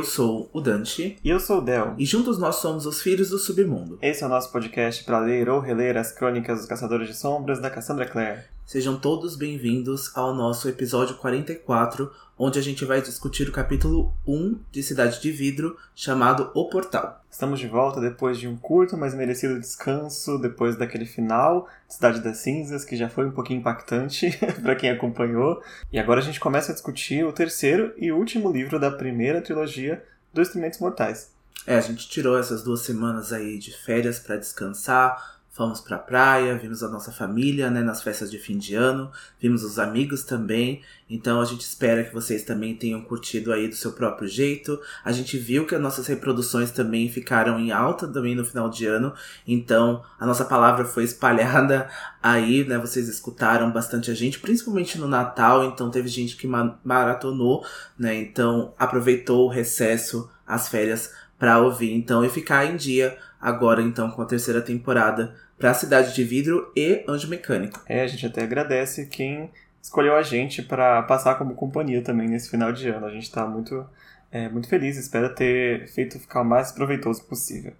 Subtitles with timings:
[0.00, 1.18] Eu sou o Dante.
[1.22, 1.94] E eu sou o Del.
[1.98, 3.98] E juntos nós somos os Filhos do Submundo.
[4.00, 7.60] Esse é o nosso podcast para ler ou reler as crônicas dos Caçadores de Sombras
[7.60, 8.40] da Cassandra Clare.
[8.70, 12.08] Sejam todos bem-vindos ao nosso episódio 44,
[12.38, 17.20] onde a gente vai discutir o capítulo 1 de Cidade de Vidro, chamado O Portal.
[17.28, 22.36] Estamos de volta depois de um curto, mas merecido descanso, depois daquele final, Cidade das
[22.36, 24.30] Cinzas, que já foi um pouquinho impactante
[24.62, 25.60] para quem acompanhou.
[25.92, 30.04] E agora a gente começa a discutir o terceiro e último livro da primeira trilogia
[30.32, 31.32] dos Instrumentos Mortais.
[31.66, 36.56] É, a gente tirou essas duas semanas aí de férias para descansar, Fomos pra praia,
[36.56, 39.10] vimos a nossa família, né, nas festas de fim de ano,
[39.40, 40.80] vimos os amigos também.
[41.08, 44.80] Então a gente espera que vocês também tenham curtido aí do seu próprio jeito.
[45.04, 48.86] A gente viu que as nossas reproduções também ficaram em alta também no final de
[48.86, 49.12] ano.
[49.44, 51.90] Então a nossa palavra foi espalhada
[52.22, 52.78] aí, né?
[52.78, 55.64] Vocês escutaram bastante a gente, principalmente no Natal.
[55.64, 57.66] Então teve gente que maratonou,
[57.98, 58.14] né?
[58.14, 64.10] Então aproveitou o recesso, as férias para ouvir então e ficar em dia agora então
[64.10, 67.80] com a terceira temporada para Cidade de Vidro e Anjo Mecânico.
[67.86, 69.50] É, a gente até agradece quem
[69.82, 73.06] escolheu a gente para passar como companhia também nesse final de ano.
[73.06, 73.86] A gente está muito,
[74.30, 77.72] é, muito feliz, espera ter feito ficar o mais proveitoso possível.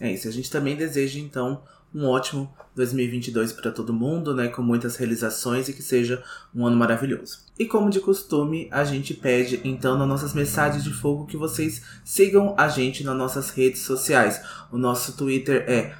[0.00, 1.62] É isso, a gente também deseja então
[1.94, 6.22] um ótimo 2022 para todo mundo, né, com muitas realizações e que seja
[6.54, 7.40] um ano maravilhoso.
[7.58, 11.82] E como de costume, a gente pede então nas nossas mensagens de fogo que vocês
[12.04, 14.40] sigam a gente nas nossas redes sociais.
[14.72, 15.94] O nosso Twitter é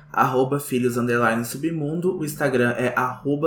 [0.61, 0.97] filhos
[1.45, 2.95] submundo, o Instagram é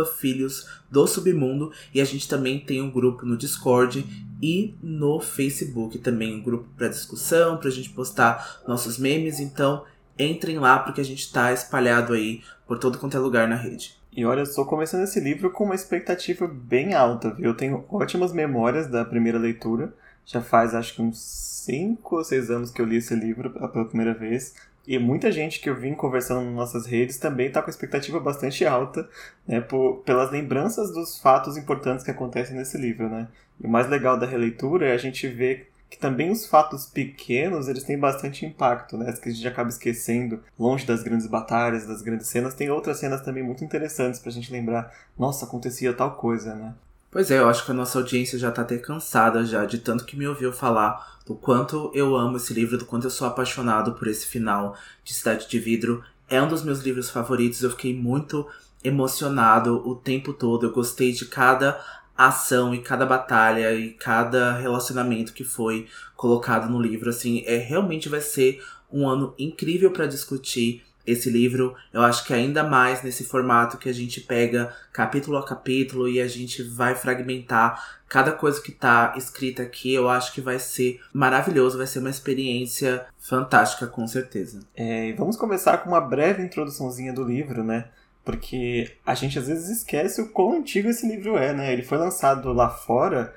[0.05, 4.05] filhos do submundo e a gente também tem um grupo no Discord
[4.41, 9.39] e no Facebook também um grupo para discussão, para a gente postar nossos memes.
[9.39, 9.85] Então
[10.17, 13.97] entrem lá porque a gente tá espalhado aí por todo quanto é lugar na rede.
[14.15, 17.45] E olha, eu estou começando esse livro com uma expectativa bem alta, viu?
[17.45, 19.91] Eu tenho ótimas memórias da primeira leitura.
[20.25, 21.19] Já faz acho que uns
[21.65, 24.53] 5 ou 6 anos que eu li esse livro pela primeira vez.
[24.85, 28.65] E muita gente que eu vim conversando nas nossas redes também está com expectativa bastante
[28.65, 29.09] alta,
[29.47, 33.29] né, por, pelas lembranças dos fatos importantes que acontecem nesse livro, né.
[33.61, 37.67] E o mais legal da releitura é a gente ver que também os fatos pequenos
[37.67, 39.13] eles têm bastante impacto, né?
[39.13, 43.21] Que a gente acaba esquecendo, longe das grandes batalhas, das grandes cenas, tem outras cenas
[43.21, 46.73] também muito interessantes pra gente lembrar, nossa, acontecia tal coisa, né?
[47.11, 50.03] Pois é, eu acho que a nossa audiência já tá até cansada já de tanto
[50.03, 53.93] que me ouviu falar do quanto eu amo esse livro, do quanto eu sou apaixonado
[53.93, 56.03] por esse final de Cidade de Vidro.
[56.27, 58.47] É um dos meus livros favoritos, eu fiquei muito
[58.83, 60.65] emocionado o tempo todo.
[60.65, 61.79] Eu gostei de cada
[62.17, 67.09] ação e cada batalha e cada relacionamento que foi colocado no livro.
[67.09, 71.75] Assim, é realmente vai ser um ano incrível para discutir esse livro.
[71.91, 76.21] Eu acho que ainda mais nesse formato que a gente pega capítulo a capítulo e
[76.21, 79.93] a gente vai fragmentar cada coisa que tá escrita aqui.
[79.93, 84.61] Eu acho que vai ser maravilhoso, vai ser uma experiência fantástica, com certeza.
[84.75, 87.89] É, vamos começar com uma breve introduçãozinha do livro, né?
[88.23, 91.73] Porque a gente às vezes esquece o quão antigo esse livro é, né?
[91.73, 93.35] Ele foi lançado lá fora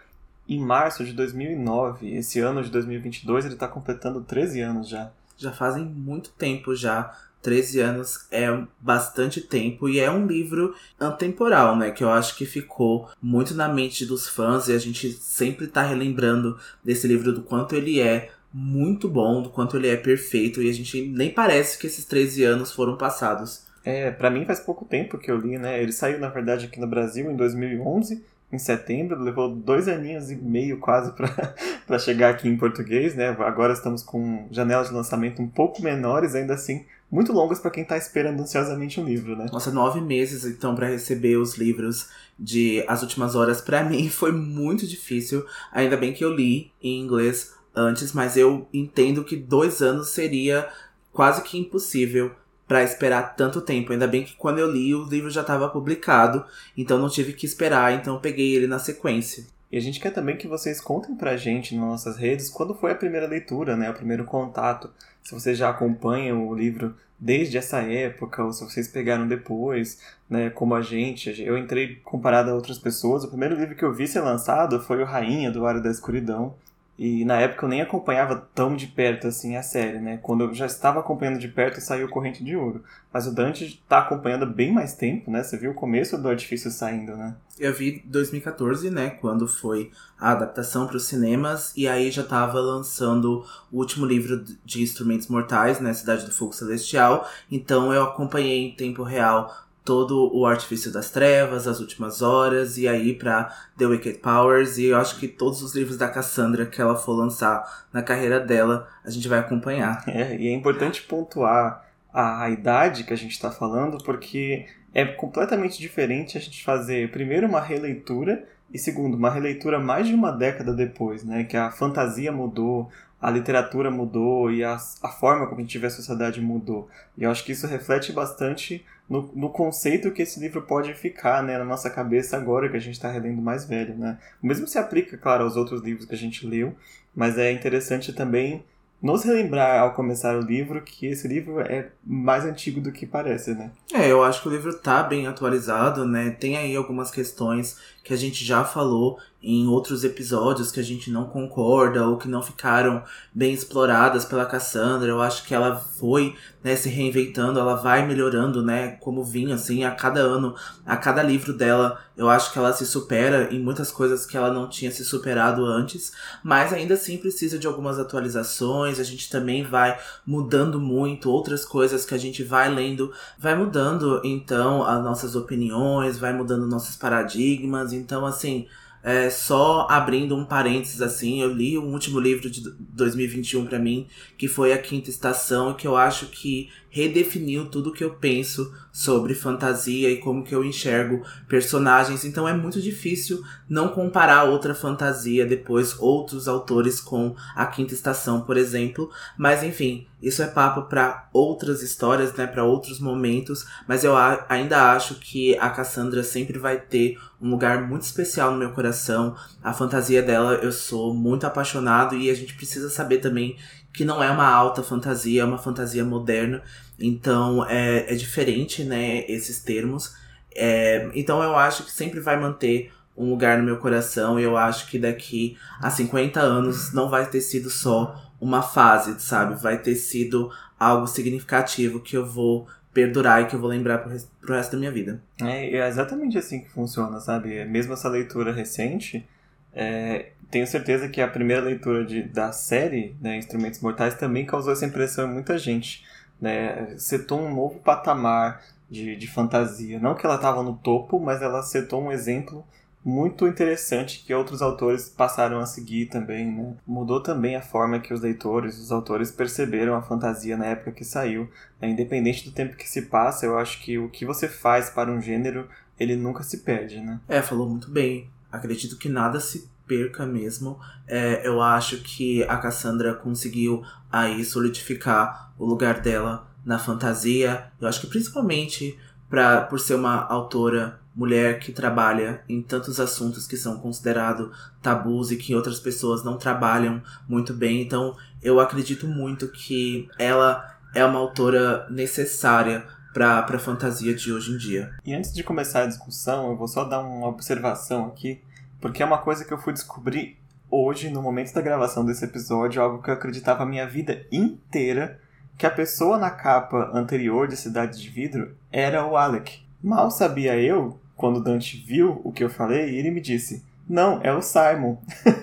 [0.48, 2.14] em março de 2009.
[2.14, 5.10] Esse ano de 2022 ele está completando 13 anos já.
[5.36, 7.14] Já fazem muito tempo já.
[7.42, 8.48] 13 anos é
[8.80, 11.90] bastante tempo e é um livro antemporal, né?
[11.92, 15.82] Que eu acho que ficou muito na mente dos fãs e a gente sempre tá
[15.82, 20.68] relembrando desse livro do quanto ele é muito bom, do quanto ele é perfeito e
[20.68, 23.65] a gente nem parece que esses 13 anos foram passados.
[23.86, 25.80] É, para mim faz pouco tempo que eu li, né?
[25.80, 28.20] Ele saiu, na verdade, aqui no Brasil em 2011,
[28.50, 33.28] em setembro, levou dois aninhos e meio quase para chegar aqui em português, né?
[33.28, 37.84] Agora estamos com janelas de lançamento um pouco menores, ainda assim, muito longas para quem
[37.84, 39.46] está esperando ansiosamente um livro, né?
[39.52, 44.32] Nossa, nove meses então para receber os livros de As Últimas Horas para mim foi
[44.32, 45.46] muito difícil.
[45.70, 50.68] Ainda bem que eu li em inglês antes, mas eu entendo que dois anos seria
[51.12, 52.32] quase que impossível
[52.66, 53.92] para esperar tanto tempo.
[53.92, 56.44] Ainda bem que quando eu li, o livro já estava publicado,
[56.76, 59.44] então não tive que esperar, então peguei ele na sequência.
[59.70, 62.92] E a gente quer também que vocês contem pra gente nas nossas redes quando foi
[62.92, 64.90] a primeira leitura, né, o primeiro contato.
[65.22, 70.50] Se vocês já acompanham o livro desde essa época, ou se vocês pegaram depois, né,
[70.50, 71.42] como a gente.
[71.42, 73.24] Eu entrei comparado a outras pessoas.
[73.24, 76.54] O primeiro livro que eu vi ser lançado foi o Rainha, do Vale da Escuridão.
[76.98, 80.18] E na época eu nem acompanhava tão de perto assim a série, né?
[80.22, 82.82] Quando eu já estava acompanhando de perto, saiu Corrente de Ouro.
[83.12, 85.42] Mas o Dante está acompanhando bem mais tempo, né?
[85.42, 87.34] Você viu o começo do Artifício saindo, né?
[87.58, 89.10] Eu vi 2014, né?
[89.10, 91.72] Quando foi a adaptação para os cinemas.
[91.76, 95.92] E aí já estava lançando o último livro de Instrumentos Mortais, né?
[95.92, 97.28] Cidade do Fogo Celestial.
[97.50, 102.88] Então eu acompanhei em tempo real todo o Artifício das Trevas, As Últimas Horas, e
[102.88, 106.82] aí pra The Wicked Powers, e eu acho que todos os livros da Cassandra que
[106.82, 110.04] ela for lançar na carreira dela, a gente vai acompanhar.
[110.16, 115.78] É, e é importante pontuar a idade que a gente está falando, porque é completamente
[115.78, 120.72] diferente a gente fazer, primeiro, uma releitura, e segundo, uma releitura mais de uma década
[120.72, 121.44] depois, né?
[121.44, 122.90] Que a fantasia mudou,
[123.20, 126.88] a literatura mudou e a, a forma como a gente vê a sociedade mudou.
[127.16, 131.42] E eu acho que isso reflete bastante no, no conceito que esse livro pode ficar
[131.42, 133.94] né, na nossa cabeça agora que a gente está relendo mais velho.
[133.96, 134.18] Né?
[134.42, 136.74] O mesmo se aplica, claro, aos outros livros que a gente leu,
[137.14, 138.64] mas é interessante também
[139.00, 143.54] nos relembrar ao começar o livro que esse livro é mais antigo do que parece,
[143.54, 143.70] né?
[143.92, 146.30] É, eu acho que o livro tá bem atualizado, né?
[146.30, 151.10] Tem aí algumas questões que a gente já falou em outros episódios que a gente
[151.10, 155.08] não concorda ou que não ficaram bem exploradas pela Cassandra.
[155.08, 158.96] Eu acho que ela foi né, se reinventando, ela vai melhorando, né?
[159.00, 162.84] Como vinha, assim, a cada ano, a cada livro dela, eu acho que ela se
[162.84, 166.12] supera em muitas coisas que ela não tinha se superado antes,
[166.42, 168.98] mas ainda assim precisa de algumas atualizações.
[168.98, 174.20] A gente também vai mudando muito, outras coisas que a gente vai lendo, vai mudando
[174.24, 177.92] então as nossas opiniões, vai mudando nossos paradigmas.
[177.96, 178.66] Então, assim
[179.06, 184.08] é, só abrindo um parênteses assim, eu li o último livro de 2021 para mim,
[184.36, 189.34] que foi A Quinta Estação, que eu acho que redefiniu tudo que eu penso sobre
[189.34, 192.24] fantasia e como que eu enxergo personagens.
[192.24, 198.40] Então é muito difícil não comparar outra fantasia depois outros autores com A Quinta Estação,
[198.40, 199.10] por exemplo.
[199.36, 204.14] Mas enfim, isso é papo para outras histórias, né, para outros momentos, mas eu
[204.48, 209.36] ainda acho que a Cassandra sempre vai ter um lugar muito especial no meu coração.
[209.62, 213.58] A fantasia dela eu sou muito apaixonado e a gente precisa saber também
[213.96, 216.62] que não é uma alta fantasia, é uma fantasia moderna.
[216.98, 220.14] Então é, é diferente, né, esses termos.
[220.54, 224.56] É, então eu acho que sempre vai manter um lugar no meu coração e eu
[224.56, 229.60] acho que daqui a 50 anos não vai ter sido só uma fase, sabe?
[229.60, 234.10] Vai ter sido algo significativo que eu vou perdurar e que eu vou lembrar pro,
[234.10, 235.22] resto, pro resto da minha vida.
[235.40, 237.64] É, é exatamente assim que funciona, sabe?
[237.64, 239.26] Mesmo essa leitura recente,
[239.72, 244.72] é, tenho certeza que a primeira leitura de, da série, né, Instrumentos Mortais, também causou
[244.72, 246.04] essa impressão em muita gente.
[246.40, 246.94] Né?
[246.98, 249.98] Setou um novo patamar de, de fantasia.
[249.98, 252.64] Não que ela estava no topo, mas ela setou um exemplo
[253.04, 256.50] muito interessante que outros autores passaram a seguir também.
[256.50, 256.74] Né?
[256.86, 261.04] Mudou também a forma que os leitores, os autores perceberam a fantasia na época que
[261.04, 261.48] saiu.
[261.80, 261.90] Né?
[261.90, 265.20] Independente do tempo que se passa, eu acho que o que você faz para um
[265.20, 267.00] gênero, ele nunca se perde.
[267.00, 267.20] Né?
[267.28, 268.28] É, falou muito bem.
[268.50, 270.78] Acredito que nada se perca mesmo.
[271.06, 277.70] É, eu acho que a Cassandra conseguiu aí solidificar o lugar dela na fantasia.
[277.80, 278.98] Eu acho que principalmente
[279.28, 285.30] pra, por ser uma autora mulher que trabalha em tantos assuntos que são considerados tabus
[285.30, 287.80] e que outras pessoas não trabalham muito bem.
[287.80, 294.52] Então eu acredito muito que ela é uma autora necessária para a fantasia de hoje
[294.52, 294.94] em dia.
[295.04, 298.42] E antes de começar a discussão, eu vou só dar uma observação aqui
[298.80, 300.38] porque é uma coisa que eu fui descobrir
[300.70, 305.20] hoje, no momento da gravação desse episódio, algo que eu acreditava a minha vida inteira,
[305.56, 309.64] que a pessoa na capa anterior de Cidade de Vidro era o Alec.
[309.82, 314.32] Mal sabia eu, quando Dante viu o que eu falei, ele me disse: Não, é
[314.32, 314.98] o Simon.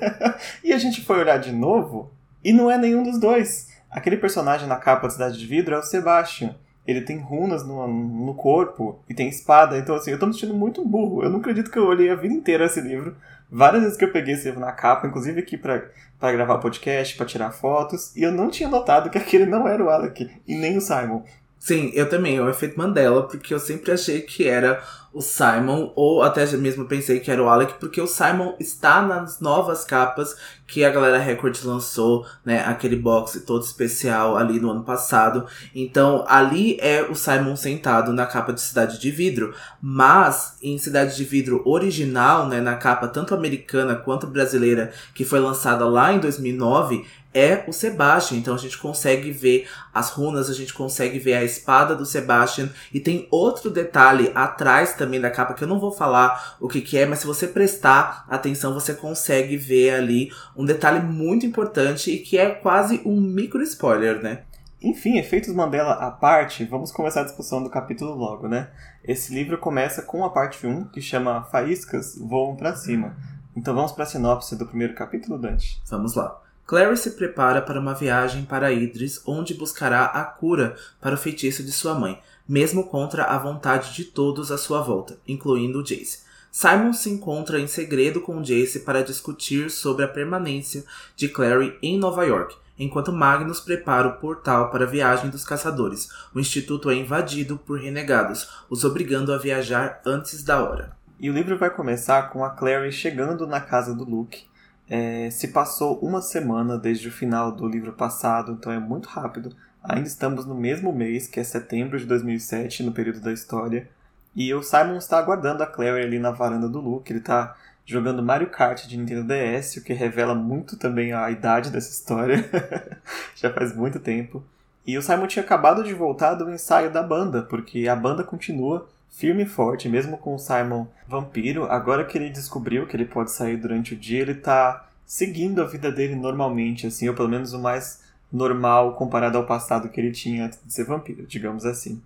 [0.64, 2.12] e a gente foi olhar de novo
[2.44, 3.72] e não é nenhum dos dois.
[3.90, 7.88] Aquele personagem na capa da Cidade de Vidro é o Sebastian ele tem runas no,
[7.88, 9.78] no corpo e tem espada.
[9.78, 11.24] Então, assim, eu tô me sentindo muito burro.
[11.24, 13.16] Eu não acredito que eu olhei a vida inteira esse livro.
[13.50, 15.84] Várias vezes que eu peguei esse livro na capa, inclusive aqui pra
[16.20, 19.90] gravar podcast, pra tirar fotos, e eu não tinha notado que aquele não era o
[19.90, 21.24] Alec e nem o Simon.
[21.60, 24.84] Sim, eu também, é o efeito Mandela, porque eu sempre achei que era
[25.14, 29.40] o Simon, ou até mesmo pensei que era o Alec, porque o Simon está nas
[29.40, 32.64] novas capas que a galera Record lançou, né?
[32.66, 35.46] Aquele box todo especial ali no ano passado.
[35.76, 39.54] Então, ali é o Simon sentado na capa de Cidade de Vidro.
[39.80, 42.60] Mas, em Cidade de Vidro original, né?
[42.60, 48.38] Na capa tanto americana quanto brasileira, que foi lançada lá em 2009, é o Sebastian.
[48.38, 52.70] Então a gente consegue ver as runas, a gente consegue ver a espada do Sebastian.
[52.94, 56.82] E tem outro detalhe atrás também da capa que eu não vou falar o que,
[56.82, 62.12] que é, mas se você prestar atenção, você consegue ver ali um detalhe muito importante
[62.12, 64.44] e que é quase um micro spoiler, né?
[64.82, 68.70] Enfim, efeitos Mandela à parte, vamos começar a discussão do capítulo logo, né?
[69.02, 73.16] Esse livro começa com a parte 1, que chama Faíscas Voam para Cima.
[73.56, 75.82] Então vamos para a sinopse do primeiro capítulo, Dante?
[75.90, 76.43] Vamos lá.
[76.66, 81.62] Clary se prepara para uma viagem para Idris, onde buscará a cura para o feitiço
[81.62, 86.24] de sua mãe, mesmo contra a vontade de todos à sua volta, incluindo Jace.
[86.52, 91.98] Simon se encontra em segredo com Jace para discutir sobre a permanência de Clary em
[91.98, 96.10] Nova York, enquanto Magnus prepara o portal para a viagem dos caçadores.
[96.34, 100.96] O instituto é invadido por renegados, os obrigando a viajar antes da hora.
[101.20, 104.46] E o livro vai começar com a Clary chegando na casa do Luke.
[104.90, 109.56] É, se passou uma semana desde o final do livro passado, então é muito rápido.
[109.84, 113.90] Ainda estamos no mesmo mês, que é setembro de 2007, no período da história.
[114.36, 117.12] E o Simon está aguardando a Clary ali na varanda do Luke.
[117.12, 121.70] Ele está jogando Mario Kart de Nintendo DS, o que revela muito também a idade
[121.70, 122.50] dessa história.
[123.36, 124.44] Já faz muito tempo.
[124.86, 128.88] E o Simon tinha acabado de voltar do ensaio da banda, porque a banda continua
[129.14, 131.66] firme e forte, mesmo com o Simon vampiro.
[131.72, 135.66] Agora que ele descobriu que ele pode sair durante o dia, ele tá seguindo a
[135.66, 140.12] vida dele normalmente, assim, ou pelo menos o mais normal comparado ao passado que ele
[140.12, 142.02] tinha antes de ser vampiro, digamos assim.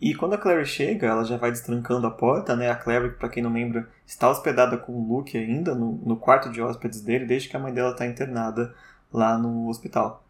[0.00, 2.70] E quando a Clary chega, ela já vai destrancando a porta, né?
[2.70, 6.50] A Clary, para quem não lembra, está hospedada com o Luke ainda no, no quarto
[6.50, 8.74] de hóspedes dele, desde que a mãe dela está internada
[9.12, 10.22] lá no hospital.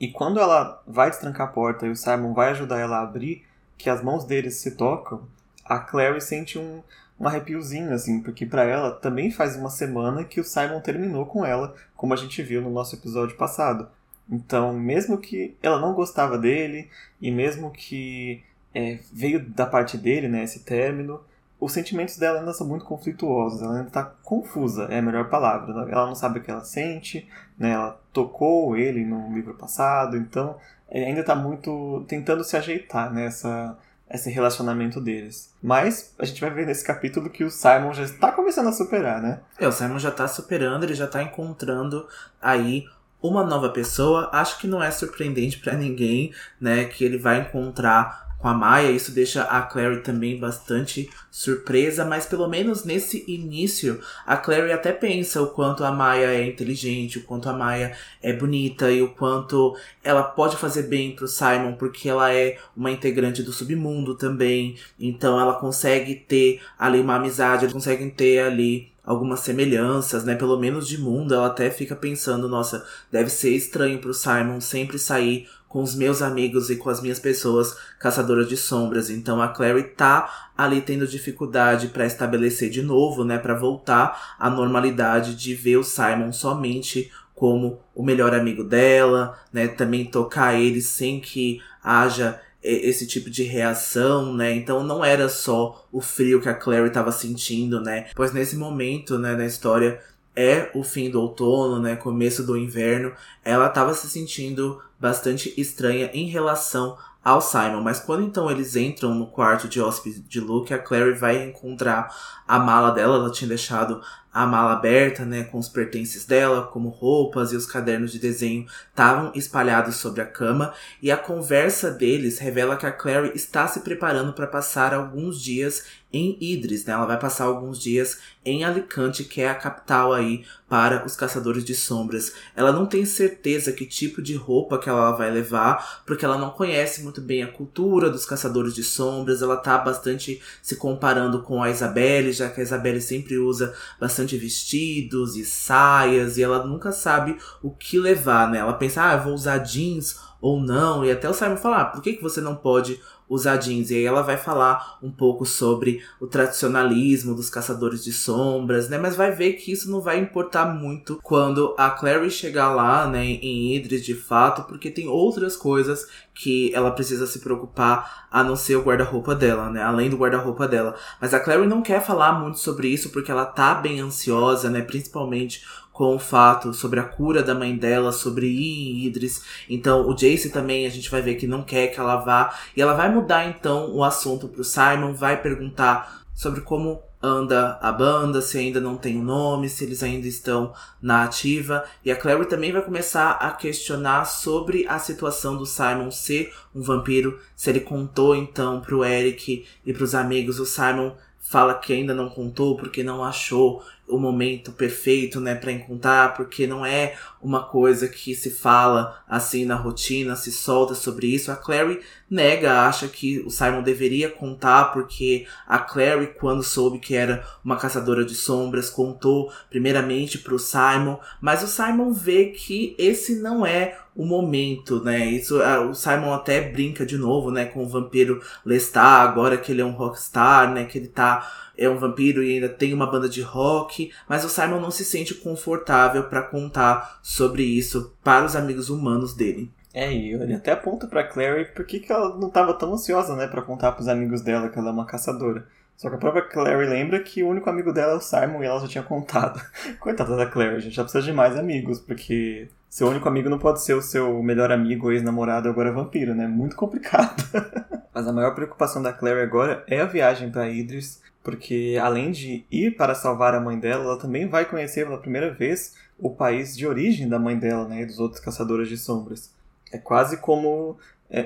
[0.00, 3.44] E quando ela vai destrancar a porta e o Simon vai ajudar ela a abrir,
[3.78, 5.22] que as mãos deles se tocam,
[5.64, 6.82] a Clary sente um,
[7.18, 11.44] um arrepiozinho, assim, porque para ela também faz uma semana que o Simon terminou com
[11.44, 13.88] ela, como a gente viu no nosso episódio passado.
[14.30, 16.88] Então, mesmo que ela não gostava dele,
[17.20, 18.42] e mesmo que
[18.74, 21.20] é, veio da parte dele, né, esse término,
[21.60, 25.88] os sentimentos dela ainda são muito conflituosos, ela ainda está confusa, é a melhor palavra.
[25.88, 30.56] Ela não sabe o que ela sente, né, ela tocou ele no livro passado, então
[30.88, 33.68] é, ainda está muito tentando se ajeitar nessa.
[33.68, 33.76] Né,
[34.12, 35.54] esse relacionamento deles.
[35.62, 39.20] Mas a gente vai ver nesse capítulo que o Simon já está começando a superar,
[39.20, 39.40] né?
[39.58, 42.06] É, o Simon já está superando, ele já está encontrando
[42.40, 42.84] aí
[43.22, 44.28] uma nova pessoa.
[44.32, 48.90] Acho que não é surpreendente para ninguém, né, que ele vai encontrar com a Maia.
[48.90, 54.92] Isso deixa a Clary também bastante surpresa, mas pelo menos nesse início, a Clary até
[54.92, 59.14] pensa o quanto a Maia é inteligente, o quanto a Maia é bonita e o
[59.14, 64.76] quanto ela pode fazer bem pro Simon, porque ela é uma integrante do submundo também.
[64.98, 70.34] Então ela consegue ter ali uma amizade, eles conseguem ter ali algumas semelhanças, né?
[70.34, 74.98] Pelo menos de mundo, ela até fica pensando, nossa, deve ser estranho pro Simon sempre
[74.98, 79.08] sair com os meus amigos e com as minhas pessoas caçadoras de sombras.
[79.08, 84.50] Então a Clary tá ali tendo dificuldade para estabelecer de novo, né, para voltar à
[84.50, 90.82] normalidade de ver o Simon somente como o melhor amigo dela, né, também tocar ele
[90.82, 94.54] sem que haja esse tipo de reação, né?
[94.54, 98.06] Então não era só o frio que a Clary estava sentindo, né?
[98.14, 99.98] Pois nesse momento, né, na história
[100.34, 103.12] é o fim do outono, né, começo do inverno,
[103.44, 107.80] ela estava se sentindo bastante estranha em relação ao Simon.
[107.82, 112.14] Mas quando então eles entram no quarto de hóspede de Luke, a Clary vai encontrar
[112.46, 113.16] a mala dela.
[113.16, 114.00] Ela tinha deixado
[114.32, 118.66] a mala aberta, né, com os pertences dela, como roupas e os cadernos de desenho,
[118.88, 120.72] estavam espalhados sobre a cama.
[121.02, 125.84] E a conversa deles revela que a Clary está se preparando para passar alguns dias
[126.12, 126.92] em Idris, né?
[126.92, 131.64] Ela vai passar alguns dias em Alicante, que é a capital aí para os caçadores
[131.64, 132.32] de sombras.
[132.56, 136.50] Ela não tem certeza que tipo de roupa que ela vai levar, porque ela não
[136.50, 139.42] conhece muito bem a cultura dos caçadores de sombras.
[139.42, 144.36] Ela tá bastante se comparando com a Isabelle, já que a Isabelle sempre usa bastante
[144.36, 148.58] vestidos e saias e ela nunca sabe o que levar, né?
[148.58, 151.84] Ela pensa, ah, eu vou usar jeans ou não, e até o Simon falar, ah,
[151.86, 153.00] por que, que você não pode
[153.32, 153.90] usar jeans.
[153.90, 158.98] E aí ela vai falar um pouco sobre o tradicionalismo dos caçadores de sombras, né?
[158.98, 163.24] Mas vai ver que isso não vai importar muito quando a Clary chegar lá, né,
[163.24, 168.56] em Idris de fato, porque tem outras coisas que ela precisa se preocupar a não
[168.56, 169.82] ser o guarda-roupa dela, né?
[169.82, 170.94] Além do guarda-roupa dela.
[171.20, 174.80] Mas a Clary não quer falar muito sobre isso porque ela tá bem ansiosa, né?
[174.80, 175.62] Principalmente
[175.92, 179.42] com o fato sobre a cura da mãe dela, sobre em Idris.
[179.68, 182.54] Então o Jace também a gente vai ver que não quer que ela vá.
[182.76, 187.92] E ela vai mudar então o assunto pro Simon, vai perguntar sobre como anda a
[187.92, 191.84] banda, se ainda não tem o nome, se eles ainda estão na ativa.
[192.04, 196.82] E a Clary também vai começar a questionar sobre a situação do Simon ser um
[196.82, 200.58] vampiro, se ele contou então pro Eric e pros amigos.
[200.58, 205.72] O Simon fala que ainda não contou porque não achou o momento perfeito, né, para
[205.72, 211.28] encontrar, porque não é uma coisa que se fala assim na rotina, se solta sobre
[211.28, 211.50] isso.
[211.50, 217.14] A Clary nega, acha que o Simon deveria contar, porque a Clary, quando soube que
[217.14, 223.40] era uma caçadora de sombras, contou primeiramente pro Simon, mas o Simon vê que esse
[223.40, 225.24] não é o momento, né?
[225.24, 229.80] Isso, o Simon até brinca de novo, né, com o vampiro Lestat, agora que ele
[229.80, 233.28] é um rockstar, né, que ele tá é um vampiro e ainda tem uma banda
[233.28, 238.54] de rock, mas o Simon não se sente confortável para contar sobre isso para os
[238.54, 239.70] amigos humanos dele.
[239.94, 243.36] É, e ele até aponta pra Clary por que, que ela não estava tão ansiosa,
[243.36, 245.66] né, para contar pros amigos dela que ela é uma caçadora.
[245.96, 248.66] Só que a própria Clary lembra que o único amigo dela é o Simon e
[248.66, 249.60] ela já tinha contado.
[250.00, 253.58] Coitada da Clary, a gente já precisa de mais amigos, porque seu único amigo não
[253.58, 256.46] pode ser o seu melhor amigo, ex-namorado, agora vampiro, né?
[256.46, 257.42] Muito complicado.
[258.12, 262.64] Mas a maior preocupação da Clary agora é a viagem para Idris, porque além de
[262.70, 266.76] ir para salvar a mãe dela, ela também vai conhecer pela primeira vez o país
[266.76, 268.02] de origem da mãe dela, né?
[268.02, 269.52] E dos outros caçadores de sombras.
[269.90, 270.96] É quase como
[271.32, 271.44] é,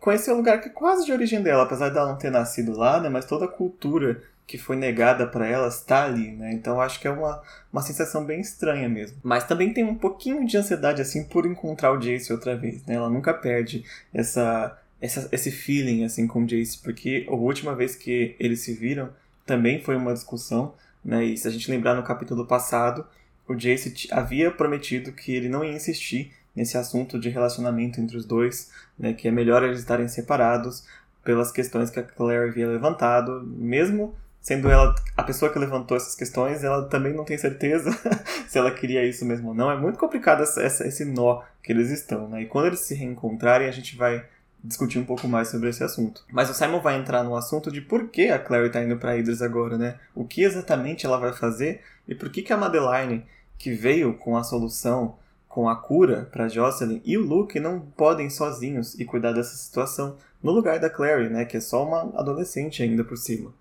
[0.00, 2.98] conhecer o lugar que é quase de origem dela, apesar dela não ter nascido lá,
[2.98, 6.52] né, mas toda a cultura que foi negada para ela está ali, né?
[6.52, 9.18] Então acho que é uma, uma sensação bem estranha mesmo.
[9.22, 12.94] Mas também tem um pouquinho de ansiedade assim por encontrar o Jace outra vez, né?
[12.94, 13.84] Ela nunca perde
[14.14, 18.72] essa, essa esse feeling assim com o Jace, porque a última vez que eles se
[18.72, 19.10] viram
[19.46, 20.74] também foi uma discussão,
[21.04, 21.24] né?
[21.24, 23.06] E se a gente lembrar no capítulo passado,
[23.48, 28.24] o Jace havia prometido que ele não ia insistir nesse assunto de relacionamento entre os
[28.24, 30.86] dois, né, que é melhor eles estarem separados
[31.22, 36.14] pelas questões que a Claire havia levantado, mesmo sendo ela a pessoa que levantou essas
[36.14, 37.90] questões, ela também não tem certeza
[38.46, 39.70] se ela queria isso mesmo ou não.
[39.70, 42.42] É muito complicado essa, esse nó que eles estão, né?
[42.42, 44.24] E quando eles se reencontrarem, a gente vai
[44.66, 46.24] discutir um pouco mais sobre esse assunto.
[46.30, 49.16] Mas o Simon vai entrar no assunto de por que a Claire está indo para
[49.16, 49.98] Idris agora, né?
[50.14, 53.24] O que exatamente ela vai fazer e por que, que a Madeline,
[53.58, 55.16] que veio com a solução
[55.48, 60.18] com a cura para Jocelyn e o Luke não podem sozinhos e cuidar dessa situação
[60.42, 63.54] no lugar da Clary, né, que é só uma adolescente ainda por cima.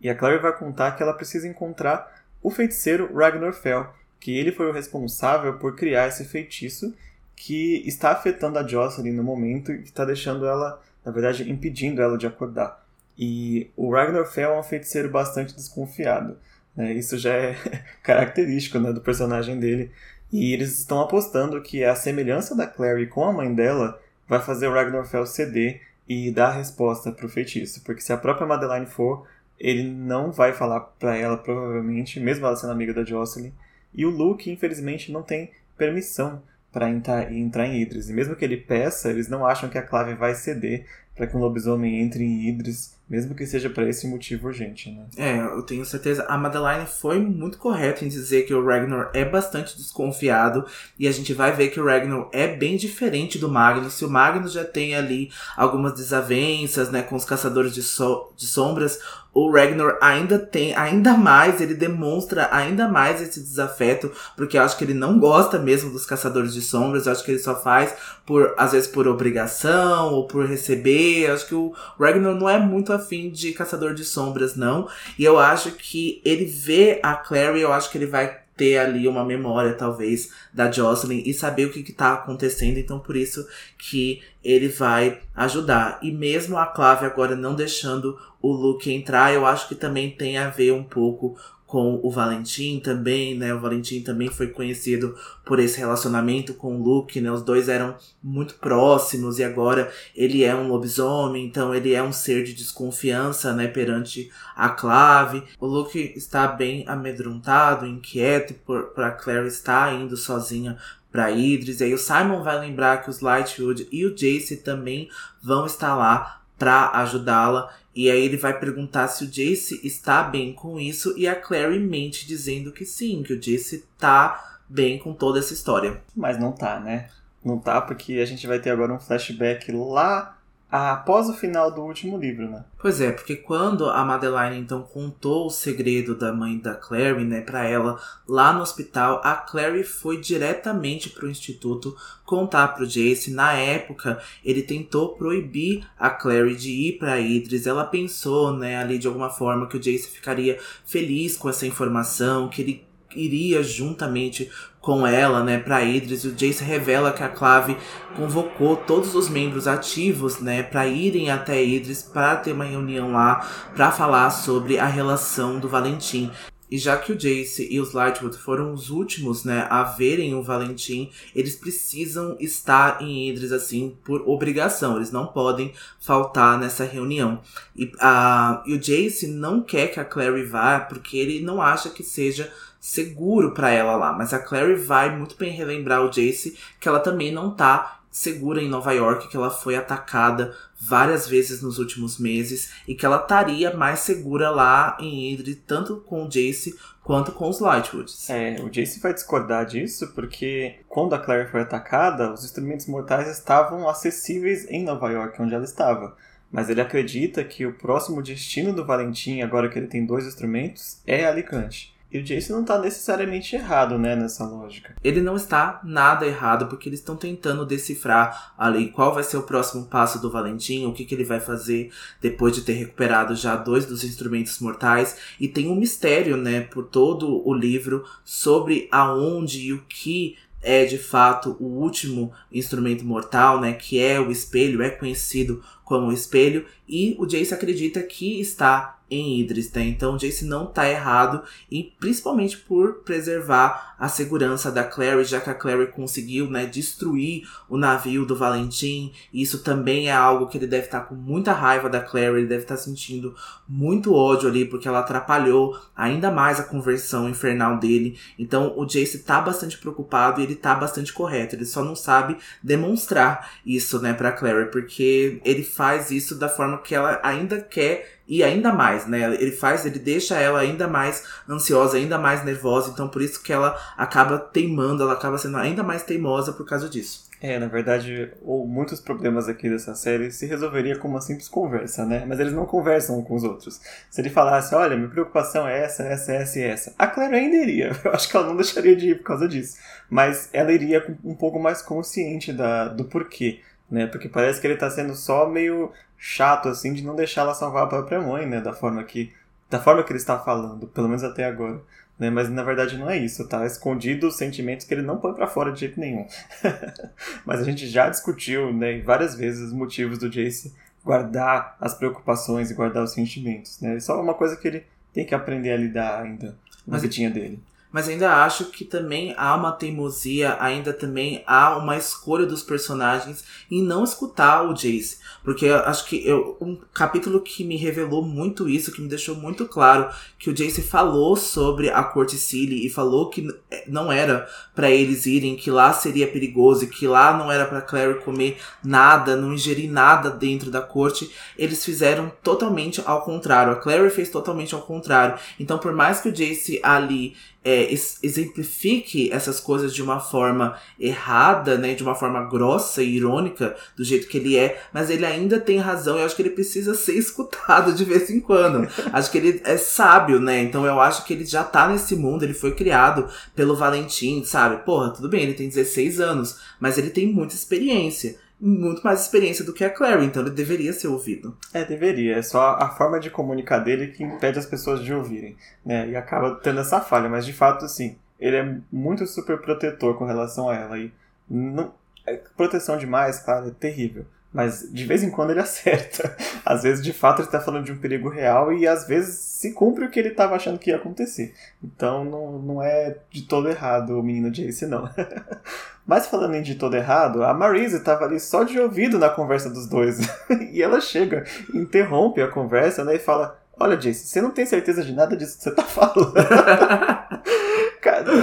[0.00, 3.88] E a Clary vai contar que ela precisa encontrar o feiticeiro Ragnar Fell,
[4.20, 6.94] que ele foi o responsável por criar esse feitiço
[7.40, 12.18] que está afetando a Jocelyn no momento e está deixando ela, na verdade, impedindo ela
[12.18, 12.84] de acordar.
[13.18, 16.36] E o Ragnar Fell é um feiticeiro bastante desconfiado.
[16.76, 16.92] Né?
[16.92, 17.56] Isso já é
[18.04, 19.90] característico né, do personagem dele.
[20.30, 23.98] E eles estão apostando que a semelhança da Clary com a mãe dela
[24.28, 27.82] vai fazer o Ragnarfell ceder e dar a resposta pro feitiço.
[27.84, 29.26] Porque se a própria Madeline for,
[29.58, 33.52] ele não vai falar para ela, provavelmente, mesmo ela sendo amiga da Jocelyn.
[33.94, 38.08] E o Luke, infelizmente, não tem permissão para entrar, entrar em Idris.
[38.08, 40.86] E mesmo que ele peça, eles não acham que a Clave vai ceder
[41.20, 45.04] para que um lobisomem entre em Idris, mesmo que seja para esse motivo urgente, né?
[45.18, 46.24] É, eu tenho certeza.
[46.26, 50.64] A Madeline foi muito correta em dizer que o Ragnar é bastante desconfiado
[50.98, 53.94] e a gente vai ver que o Ragnar é bem diferente do Magnus.
[53.94, 58.46] Se o Magnus já tem ali algumas desavenças, né, com os caçadores de, so de
[58.46, 58.98] sombras,
[59.32, 64.76] o Ragnar ainda tem, ainda mais, ele demonstra ainda mais esse desafeto, porque eu acho
[64.76, 67.94] que ele não gosta mesmo dos caçadores de sombras, eu acho que ele só faz
[68.26, 72.58] por, às vezes por obrigação ou por receber, eu acho que o Ragnar não é
[72.58, 74.88] muito afim de caçador de sombras, não,
[75.18, 79.08] e eu acho que ele vê a Clary, eu acho que ele vai ter ali
[79.08, 82.76] uma memória, talvez, da Jocelyn e saber o que, está acontecendo.
[82.76, 85.98] Então, por isso que ele vai ajudar.
[86.02, 90.36] E mesmo a Clave agora não deixando o Luke entrar, eu acho que também tem
[90.36, 91.38] a ver um pouco
[91.70, 93.54] com o Valentim também, né?
[93.54, 97.30] O Valentim também foi conhecido por esse relacionamento com o Luke, né?
[97.30, 102.12] Os dois eram muito próximos e agora ele é um lobisomem, então ele é um
[102.12, 103.68] ser de desconfiança, né?
[103.68, 105.44] Perante a Clave.
[105.60, 110.76] O Luke está bem amedrontado, inquieto por, por a Claire estar indo sozinha
[111.12, 111.80] para Idris.
[111.80, 115.08] E aí o Simon vai lembrar que os Lightwood e o Jace também
[115.40, 117.70] vão estar lá para ajudá-la.
[117.94, 121.78] E aí ele vai perguntar se o Jace está bem com isso e a Clary
[121.78, 126.00] mente dizendo que sim, que o Jace tá bem com toda essa história.
[126.14, 127.08] Mas não tá, né?
[127.44, 130.39] Não tá porque a gente vai ter agora um flashback lá
[130.70, 132.64] após o final do último livro, né?
[132.78, 137.40] Pois é, porque quando a Madeline então contou o segredo da mãe da Clary, né,
[137.40, 143.32] para ela lá no hospital, a Clary foi diretamente pro instituto contar pro Jace.
[143.32, 147.66] Na época, ele tentou proibir a Clary de ir para Idris.
[147.66, 152.48] Ela pensou, né, ali de alguma forma que o Jace ficaria feliz com essa informação,
[152.48, 154.50] que ele iria juntamente
[154.80, 156.24] com ela, né, para Idris.
[156.24, 157.76] O Jace revela que a Clave
[158.16, 163.46] convocou todos os membros ativos, né, para irem até Idris para ter uma reunião lá
[163.74, 166.30] para falar sobre a relação do Valentim.
[166.70, 170.42] E já que o Jace e os Lightwood foram os últimos, né, a verem o
[170.42, 174.94] Valentim, eles precisam estar em Idris, assim, por obrigação.
[174.94, 177.40] Eles não podem faltar nessa reunião.
[177.74, 181.90] E, a, e o Jace não quer que a Clary vá, porque ele não acha
[181.90, 184.12] que seja seguro para ela lá.
[184.12, 188.60] Mas a Clary vai muito bem relembrar o Jace que ela também não tá segura
[188.60, 193.18] em Nova York, que ela foi atacada várias vezes nos últimos meses e que ela
[193.18, 198.28] estaria mais segura lá em Idris, tanto com o Jace quanto com os Lightwoods.
[198.28, 203.28] É, o Jace vai discordar disso porque quando a Claire foi atacada, os instrumentos mortais
[203.28, 206.16] estavam acessíveis em Nova York, onde ela estava.
[206.50, 211.00] Mas ele acredita que o próximo destino do Valentim, agora que ele tem dois instrumentos,
[211.06, 211.94] é Alicante.
[212.12, 214.94] E o Jason não está necessariamente errado, né, nessa lógica.
[215.02, 219.42] Ele não está nada errado, porque eles estão tentando decifrar ali qual vai ser o
[219.42, 223.54] próximo passo do Valentim, o que, que ele vai fazer depois de ter recuperado já
[223.56, 225.16] dois dos instrumentos mortais.
[225.38, 230.84] E tem um mistério, né, por todo o livro sobre aonde e o que é
[230.84, 236.12] de fato o último instrumento mortal, né, que é o espelho, é conhecido como o
[236.12, 239.82] espelho, e o Jace acredita que está em Idris, né?
[239.84, 245.50] Então Jace não tá errado e principalmente por preservar a segurança da Clary, já que
[245.50, 249.12] a Clary conseguiu, né, destruir o navio do Valentim.
[249.32, 252.46] Isso também é algo que ele deve estar tá com muita raiva da Clary, ele
[252.46, 253.34] deve estar tá sentindo
[253.68, 258.18] muito ódio ali porque ela atrapalhou ainda mais a conversão infernal dele.
[258.38, 261.54] Então o Jace tá bastante preocupado e ele tá bastante correto.
[261.54, 266.78] Ele só não sabe demonstrar isso, né, para Clary, porque ele faz isso da forma
[266.78, 269.34] que ela ainda quer e ainda mais, né?
[269.34, 273.52] Ele faz, ele deixa ela ainda mais ansiosa, ainda mais nervosa, então por isso que
[273.52, 277.28] ela acaba teimando, ela acaba sendo ainda mais teimosa por causa disso.
[277.42, 282.04] É, na verdade, ou muitos problemas aqui dessa série se resolveria com uma simples conversa,
[282.04, 282.24] né?
[282.24, 283.80] Mas eles não conversam com os outros.
[284.08, 287.56] Se ele falasse, olha, minha preocupação é essa, essa, essa e essa, a Claire ainda
[287.56, 287.90] iria.
[288.04, 289.76] Eu acho que ela não deixaria de ir por causa disso.
[290.08, 294.06] Mas ela iria um pouco mais consciente da, do porquê né?
[294.06, 297.84] Porque parece que ele tá sendo só meio chato, assim, de não deixar ela salvar
[297.84, 298.60] a própria mãe, né?
[298.60, 299.32] Da forma que,
[299.70, 301.80] da forma que ele está falando, pelo menos até agora.
[302.18, 302.28] Né?
[302.28, 305.46] Mas na verdade não é isso, tá escondido os sentimentos que ele não põe para
[305.46, 306.26] fora de jeito nenhum.
[307.46, 312.70] Mas a gente já discutiu, né, várias vezes os motivos do Jace guardar as preocupações
[312.70, 313.96] e guardar os sentimentos, né?
[313.96, 316.54] É só uma coisa que ele tem que aprender a lidar ainda
[316.86, 317.58] na vidinha dele.
[317.92, 323.44] Mas ainda acho que também há uma teimosia, ainda também há uma escolha dos personagens
[323.70, 325.18] em não escutar o Jace.
[325.42, 329.66] Porque acho que eu, um capítulo que me revelou muito isso, que me deixou muito
[329.66, 333.48] claro que o Jace falou sobre a Corte Silly e falou que
[333.86, 337.80] não era para eles irem, que lá seria perigoso e que lá não era para
[337.80, 341.30] Clary comer nada, não ingerir nada dentro da corte.
[341.58, 343.72] Eles fizeram totalmente ao contrário.
[343.72, 345.38] A Clary fez totalmente ao contrário.
[345.58, 347.92] Então, por mais que o Jace ali é,
[348.22, 354.02] exemplifique essas coisas de uma forma errada, né, de uma forma grossa e irônica, do
[354.02, 356.94] jeito que ele é, mas ele ainda tem razão e eu acho que ele precisa
[356.94, 358.88] ser escutado de vez em quando.
[359.12, 360.62] acho que ele é sábio, né?
[360.62, 364.84] Então eu acho que ele já tá nesse mundo, ele foi criado pelo Valentim, sabe?
[364.84, 369.64] Porra, tudo bem, ele tem 16 anos, mas ele tem muita experiência muito mais experiência
[369.64, 371.56] do que a Clary, então ele deveria ser ouvido.
[371.72, 372.36] É, deveria.
[372.36, 376.08] É só a forma de comunicar dele que impede as pessoas de ouvirem, né?
[376.08, 380.24] E acaba tendo essa falha, mas de fato, sim, ele é muito super protetor com
[380.24, 380.98] relação a ela.
[380.98, 381.10] E
[381.48, 381.94] não,
[382.26, 384.26] é, proteção demais, claro, é terrível.
[384.52, 386.36] Mas de vez em quando ele acerta.
[386.64, 389.72] Às vezes, de fato, ele está falando de um perigo real e às vezes se
[389.72, 391.54] cumpre o que ele estava achando que ia acontecer.
[391.82, 395.08] Então não, não é de todo errado o menino Jace, não.
[396.06, 399.70] Mas falando em de todo errado, a Marise estava ali só de ouvido na conversa
[399.70, 400.18] dos dois.
[400.72, 405.04] e ela chega, interrompe a conversa né, e fala: Olha, Jace, você não tem certeza
[405.04, 406.34] de nada disso que você está falando.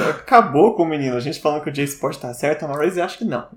[0.09, 1.15] Acabou com o menino.
[1.15, 3.47] A gente falando que o Jace pode estar certo, a Marise acha que não.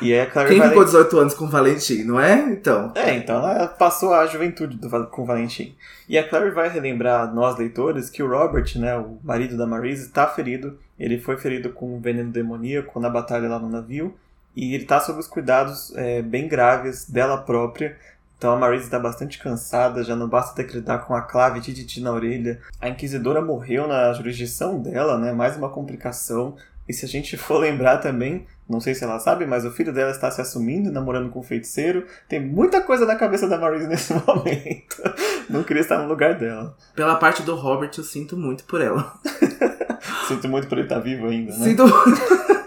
[0.00, 2.40] E é Quem ficou 18 anos com Valentim, não é?
[2.52, 2.92] Então.
[2.94, 5.74] É, então ela passou a juventude do, com Valentim.
[6.08, 10.06] E a Clary vai relembrar nós leitores que o Robert, né, o marido da Marise,
[10.06, 10.78] está ferido.
[10.98, 14.14] Ele foi ferido com um veneno demoníaco na batalha lá no navio.
[14.56, 17.96] E ele está sob os cuidados é, bem graves dela própria.
[18.40, 21.60] Então a Marise está bastante cansada, já não basta ter que lidar com a clave
[21.60, 22.58] tititi na orelha.
[22.80, 25.30] A Inquisidora morreu na jurisdição dela, né?
[25.30, 26.56] Mais uma complicação.
[26.90, 29.92] E se a gente for lembrar também, não sei se ela sabe, mas o filho
[29.92, 32.04] dela está se assumindo, namorando com um feiticeiro.
[32.28, 34.96] Tem muita coisa na cabeça da Marise nesse momento.
[35.48, 36.76] Não queria estar no lugar dela.
[36.96, 39.14] Pela parte do Robert, eu sinto muito por ela.
[40.26, 41.64] sinto muito por ele estar vivo ainda, né?
[41.64, 42.50] Sinto muito.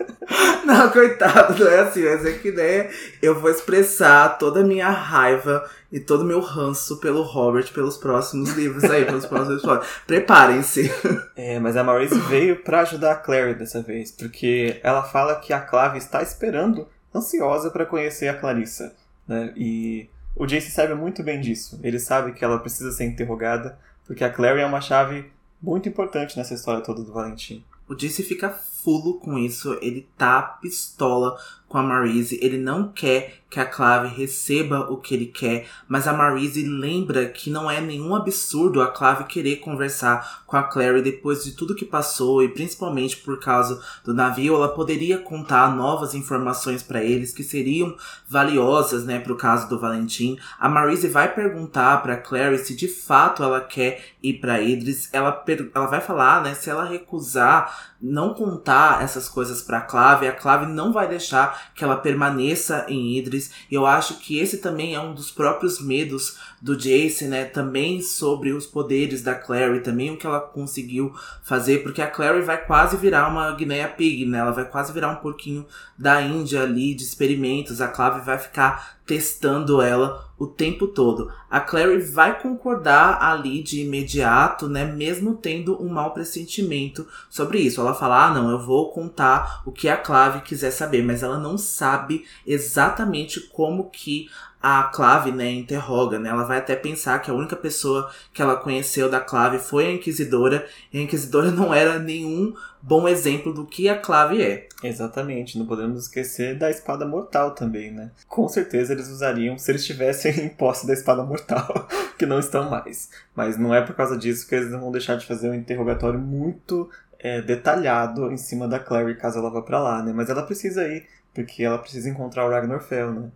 [0.66, 2.90] Não, coitado, não é assim, mas é que né,
[3.22, 7.98] eu vou expressar toda a minha raiva e todo o meu ranço pelo Robert pelos
[7.98, 9.88] próximos livros aí, pelos próximos episódios.
[10.08, 10.92] Preparem-se.
[11.36, 15.52] É, mas a Maurice veio para ajudar a Clary dessa vez, porque ela fala que
[15.52, 18.96] a Clave está esperando, ansiosa para conhecer a Clarissa,
[19.28, 19.52] né?
[19.56, 21.80] E o Jace sabe muito bem disso.
[21.84, 25.26] Ele sabe que ela precisa ser interrogada, porque a Clary é uma chave
[25.62, 27.66] muito importante nessa história toda do Valentim.
[27.90, 28.50] O Jace fica
[28.84, 31.38] fulo com isso, ele tá pistola
[31.74, 36.08] com a Marise, ele não quer que a Clave receba o que ele quer, mas
[36.08, 41.02] a Marise lembra que não é nenhum absurdo a Clave querer conversar com a Clary
[41.02, 46.14] depois de tudo que passou e principalmente por causa do navio, ela poderia contar novas
[46.14, 47.96] informações para eles que seriam
[48.28, 50.38] valiosas, né, pro caso do Valentim.
[50.60, 55.10] A Marise vai perguntar para Clary se de fato ela quer ir para Idris.
[55.12, 55.44] Ela
[55.74, 60.32] ela vai falar, né, se ela recusar não contar essas coisas para a Clave, a
[60.32, 63.52] Clave não vai deixar que ela permaneça em Idris.
[63.70, 67.46] E eu acho que esse também é um dos próprios medos do Jace, né?
[67.46, 72.42] Também sobre os poderes da Clary, também o que ela conseguiu fazer, porque a Clary
[72.42, 74.40] vai quase virar uma Guinea Pig, né?
[74.40, 75.66] Ela vai quase virar um porquinho
[75.98, 77.82] da Índia ali de experimentos.
[77.82, 81.32] A Clave vai ficar testando ela o tempo todo.
[81.54, 87.80] A Clary vai concordar ali de imediato, né, mesmo tendo um mau pressentimento sobre isso.
[87.80, 91.38] Ela fala: "Ah, não, eu vou contar o que a Clave quiser saber", mas ela
[91.38, 94.30] não sabe exatamente como que
[94.64, 96.30] a Clave, né, interroga, né?
[96.30, 99.92] Ela vai até pensar que a única pessoa que ela conheceu da Clave foi a
[99.92, 104.70] Inquisidora, e a Inquisidora não era nenhum bom exemplo do que a Clave é.
[104.82, 108.12] Exatamente, não podemos esquecer da espada mortal também, né?
[108.26, 111.43] Com certeza eles usariam se eles estivessem em posse da espada mortal,
[112.18, 113.10] que não estão mais.
[113.36, 116.20] Mas não é por causa disso que eles não vão deixar de fazer um interrogatório
[116.20, 120.12] muito é, detalhado em cima da Clary caso ela vá para lá, né?
[120.14, 123.30] Mas ela precisa ir, porque ela precisa encontrar o Ragnar Fell, né?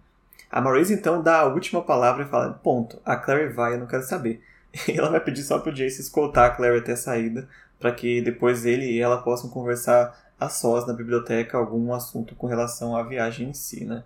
[0.50, 3.88] A Maurice então dá a última palavra e fala: Ponto, a Clary vai, eu não
[3.88, 4.42] quero saber.
[4.88, 7.48] E ela vai pedir só pro Jace escoltar a Clary até a saída,
[7.80, 12.48] para que depois ele e ela possam conversar a sós na biblioteca algum assunto com
[12.48, 14.04] relação à viagem em si, né?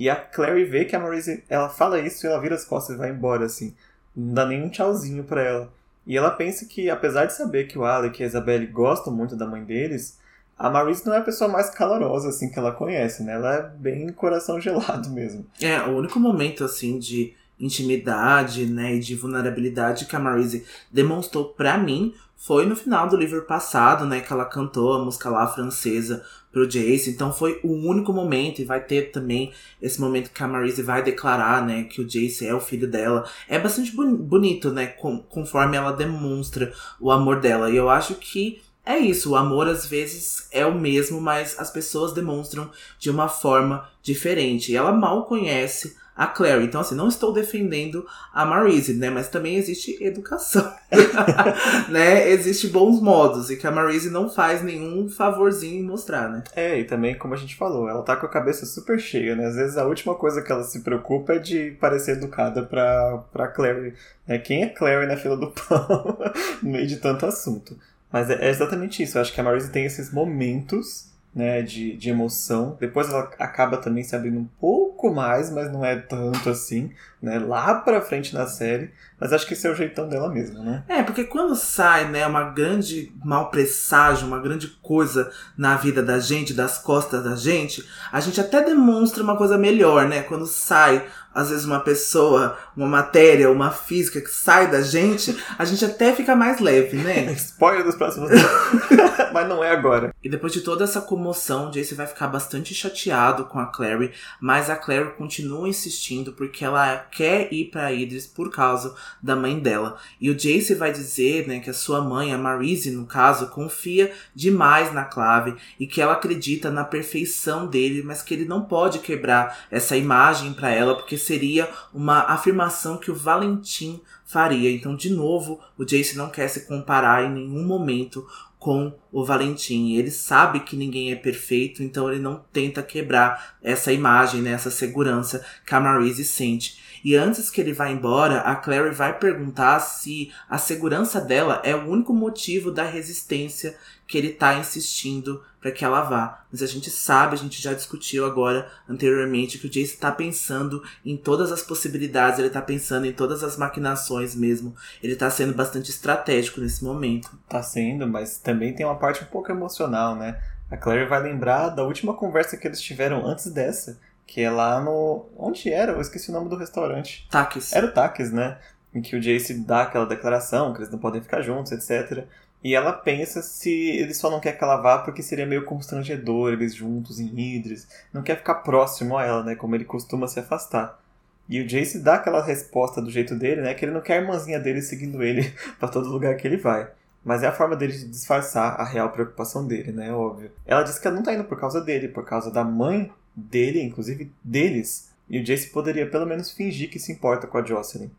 [0.00, 2.96] E a Clary vê que a Maurice, ela fala isso e ela vira as costas
[2.96, 3.74] e vai embora, assim.
[4.16, 5.72] Não dá nem um tchauzinho pra ela.
[6.06, 9.36] E ela pensa que, apesar de saber que o Alec e a Isabelle gostam muito
[9.36, 10.18] da mãe deles,
[10.58, 13.34] a Maurice não é a pessoa mais calorosa, assim, que ela conhece, né?
[13.34, 15.44] Ela é bem coração gelado mesmo.
[15.60, 21.50] É, o único momento, assim, de intimidade, né, e de vulnerabilidade que a Marise demonstrou
[21.50, 25.46] para mim foi no final do livro passado, né, que ela cantou a música lá
[25.46, 27.10] francesa pro Jace.
[27.10, 31.02] Então foi o único momento e vai ter também esse momento que a Marise vai
[31.02, 33.28] declarar, né, que o Jace é o filho dela.
[33.46, 34.86] É bastante bonito, né,
[35.28, 37.70] conforme ela demonstra o amor dela.
[37.70, 41.70] E eu acho que é isso, o amor às vezes é o mesmo, mas as
[41.70, 44.72] pessoas demonstram de uma forma diferente.
[44.72, 46.66] E ela mal conhece a Clary.
[46.66, 49.08] Então, assim, não estou defendendo a Marise, né?
[49.08, 50.70] Mas também existe educação,
[51.88, 52.28] né?
[52.28, 56.44] Existe bons modos e que a Marise não faz nenhum favorzinho em mostrar, né?
[56.54, 59.46] É, e também, como a gente falou, ela tá com a cabeça super cheia, né?
[59.46, 63.48] Às vezes a última coisa que ela se preocupa é de parecer educada pra, pra
[63.48, 63.94] Clary.
[64.28, 64.38] Né?
[64.38, 66.18] Quem é Clary na fila do pão?
[66.62, 67.78] no meio de tanto assunto.
[68.12, 69.16] Mas é, é exatamente isso.
[69.16, 72.76] Eu acho que a Marise tem esses momentos né, de, de emoção.
[72.80, 76.90] Depois ela acaba também se abrindo um pouco mais, mas não é tanto assim,
[77.22, 78.90] né, lá pra frente na série.
[79.18, 80.82] Mas acho que esse é o jeitão dela mesmo, né?
[80.88, 86.18] É, porque quando sai, né, uma grande mal presságio, uma grande coisa na vida da
[86.18, 90.22] gente, das costas da gente, a gente até demonstra uma coisa melhor, né?
[90.22, 95.64] Quando sai às vezes uma pessoa, uma matéria, uma física que sai da gente, a
[95.64, 97.30] gente até fica mais leve, né?
[97.34, 98.30] Spoiler dos próximos
[99.32, 100.12] Mas não é agora.
[100.22, 104.68] E depois de toda essa comoção, Jace vai ficar bastante chateado com a Clary, mas
[104.68, 109.98] a Clary continua insistindo porque ela quer ir para Idris por causa da mãe dela.
[110.20, 114.12] E o Jace vai dizer, né, que a sua mãe, a Marise, no caso, confia
[114.34, 119.00] demais na Clave e que ela acredita na perfeição dele, mas que ele não pode
[119.00, 124.70] quebrar essa imagem para ela porque seria uma afirmação que o Valentim faria.
[124.70, 128.24] Então, de novo, o Jace não quer se comparar em nenhum momento
[128.60, 129.94] com o Valentim.
[129.96, 134.70] Ele sabe que ninguém é perfeito, então ele não tenta quebrar essa imagem, né, essa
[134.70, 136.78] segurança que a Marise sente.
[137.04, 141.74] E antes que ele vá embora, a Clary vai perguntar se a segurança dela é
[141.74, 146.44] o único motivo da resistência que ele tá insistindo para que ela vá.
[146.50, 150.82] Mas a gente sabe, a gente já discutiu agora anteriormente que o Jace tá pensando
[151.04, 154.74] em todas as possibilidades, ele tá pensando em todas as maquinações mesmo.
[155.02, 157.30] Ele tá sendo bastante estratégico nesse momento.
[157.48, 160.40] Tá sendo, mas também tem uma parte um pouco emocional, né?
[160.70, 163.98] A Clary vai lembrar da última conversa que eles tiveram antes dessa,
[164.30, 165.26] que é lá no.
[165.36, 165.90] Onde era?
[165.90, 167.26] Eu esqueci o nome do restaurante.
[167.28, 167.72] Takis.
[167.72, 168.58] Era o Takis, né?
[168.94, 172.24] Em que o Jace dá aquela declaração que eles não podem ficar juntos, etc.
[172.62, 176.52] E ela pensa se ele só não quer que ela vá porque seria meio constrangedor
[176.52, 177.88] eles juntos em Idris.
[178.12, 179.56] Não quer ficar próximo a ela, né?
[179.56, 181.00] Como ele costuma se afastar.
[181.48, 183.74] E o Jace dá aquela resposta do jeito dele, né?
[183.74, 186.88] Que ele não quer a irmãzinha dele seguindo ele para todo lugar que ele vai.
[187.24, 190.12] Mas é a forma dele de disfarçar a real preocupação dele, né?
[190.12, 190.52] Óbvio.
[190.64, 193.82] Ela diz que ela não tá indo por causa dele, por causa da mãe dele,
[193.82, 195.10] inclusive deles.
[195.28, 198.10] E o Jace poderia pelo menos fingir que se importa com a Jocelyn.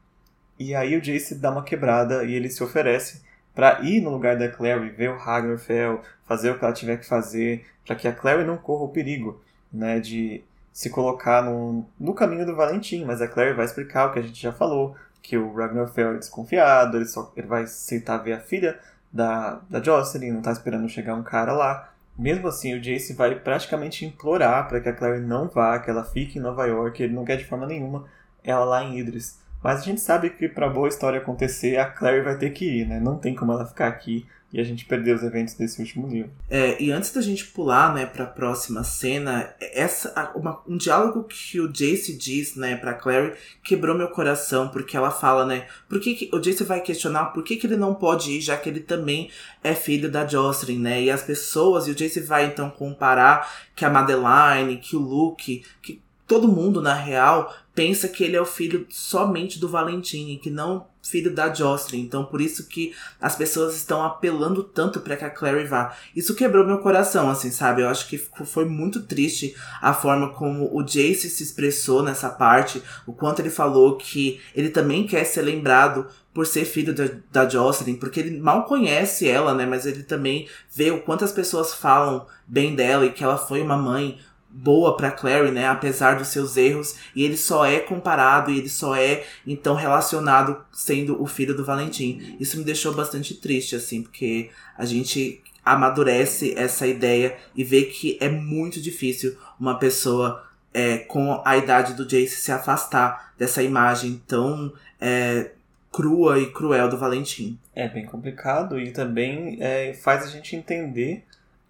[0.58, 3.22] E aí o Jace dá uma quebrada e ele se oferece
[3.54, 7.06] para ir no lugar da Clary, ver o Ragnarfell, fazer o que ela tiver que
[7.06, 12.14] fazer, para que a Clary não corra o perigo, né, de se colocar no, no
[12.14, 15.38] caminho do Valentim, mas a Claire vai explicar o que a gente já falou, que
[15.38, 18.80] o Ragnarfell é desconfiado, ele, só, ele vai aceitar ver a filha
[19.12, 21.94] da, da Jocelyn, não tá esperando chegar um cara lá.
[22.18, 26.04] Mesmo assim, o Jace vai praticamente implorar para que a Claire não vá, que ela
[26.04, 28.06] fique em Nova York, ele não quer de forma nenhuma
[28.44, 29.40] ela lá em Idris.
[29.64, 32.88] Mas a gente sabe que para boa história acontecer, a Claire vai ter que ir,
[32.88, 33.00] né?
[33.00, 36.32] Não tem como ela ficar aqui e a gente perdeu os eventos desse último livro.
[36.50, 41.24] É, e antes da gente pular, né, para a próxima cena, essa uma, um diálogo
[41.24, 43.34] que o Jace diz, né, para Clary
[43.64, 47.44] quebrou meu coração porque ela fala, né, por que, que o Jace vai questionar por
[47.44, 49.30] que, que ele não pode ir, já que ele também
[49.64, 51.02] é filho da Jocelyn, né?
[51.04, 55.64] E as pessoas e o Jace vai então comparar que a Madeline, que o Luke,
[55.82, 60.38] que todo mundo na real pensa que ele é o filho somente do Valentim e
[60.38, 62.02] que não filho da Jocelyn.
[62.02, 65.96] Então por isso que as pessoas estão apelando tanto para que a Clary vá.
[66.16, 67.82] Isso quebrou meu coração, assim, sabe?
[67.82, 72.82] Eu acho que foi muito triste a forma como o Jace se expressou nessa parte,
[73.06, 77.50] o quanto ele falou que ele também quer ser lembrado por ser filho da, da
[77.50, 79.66] Jocelyn, porque ele mal conhece ela, né?
[79.66, 83.62] Mas ele também vê o quanto as pessoas falam bem dela e que ela foi
[83.62, 84.18] uma mãe
[84.54, 88.70] boa para Clary, né, apesar dos seus erros, e ele só é comparado e ele
[88.70, 92.36] só é então relacionado sendo o filho do Valentim.
[92.40, 98.18] Isso me deixou bastante triste assim, porque a gente amadurece essa ideia e vê que
[98.20, 104.22] é muito difícil uma pessoa é, com a idade do Jace se afastar dessa imagem
[104.28, 105.52] tão é,
[105.92, 107.60] crua e cruel do Valentim.
[107.76, 111.26] É bem complicado e também é, faz a gente entender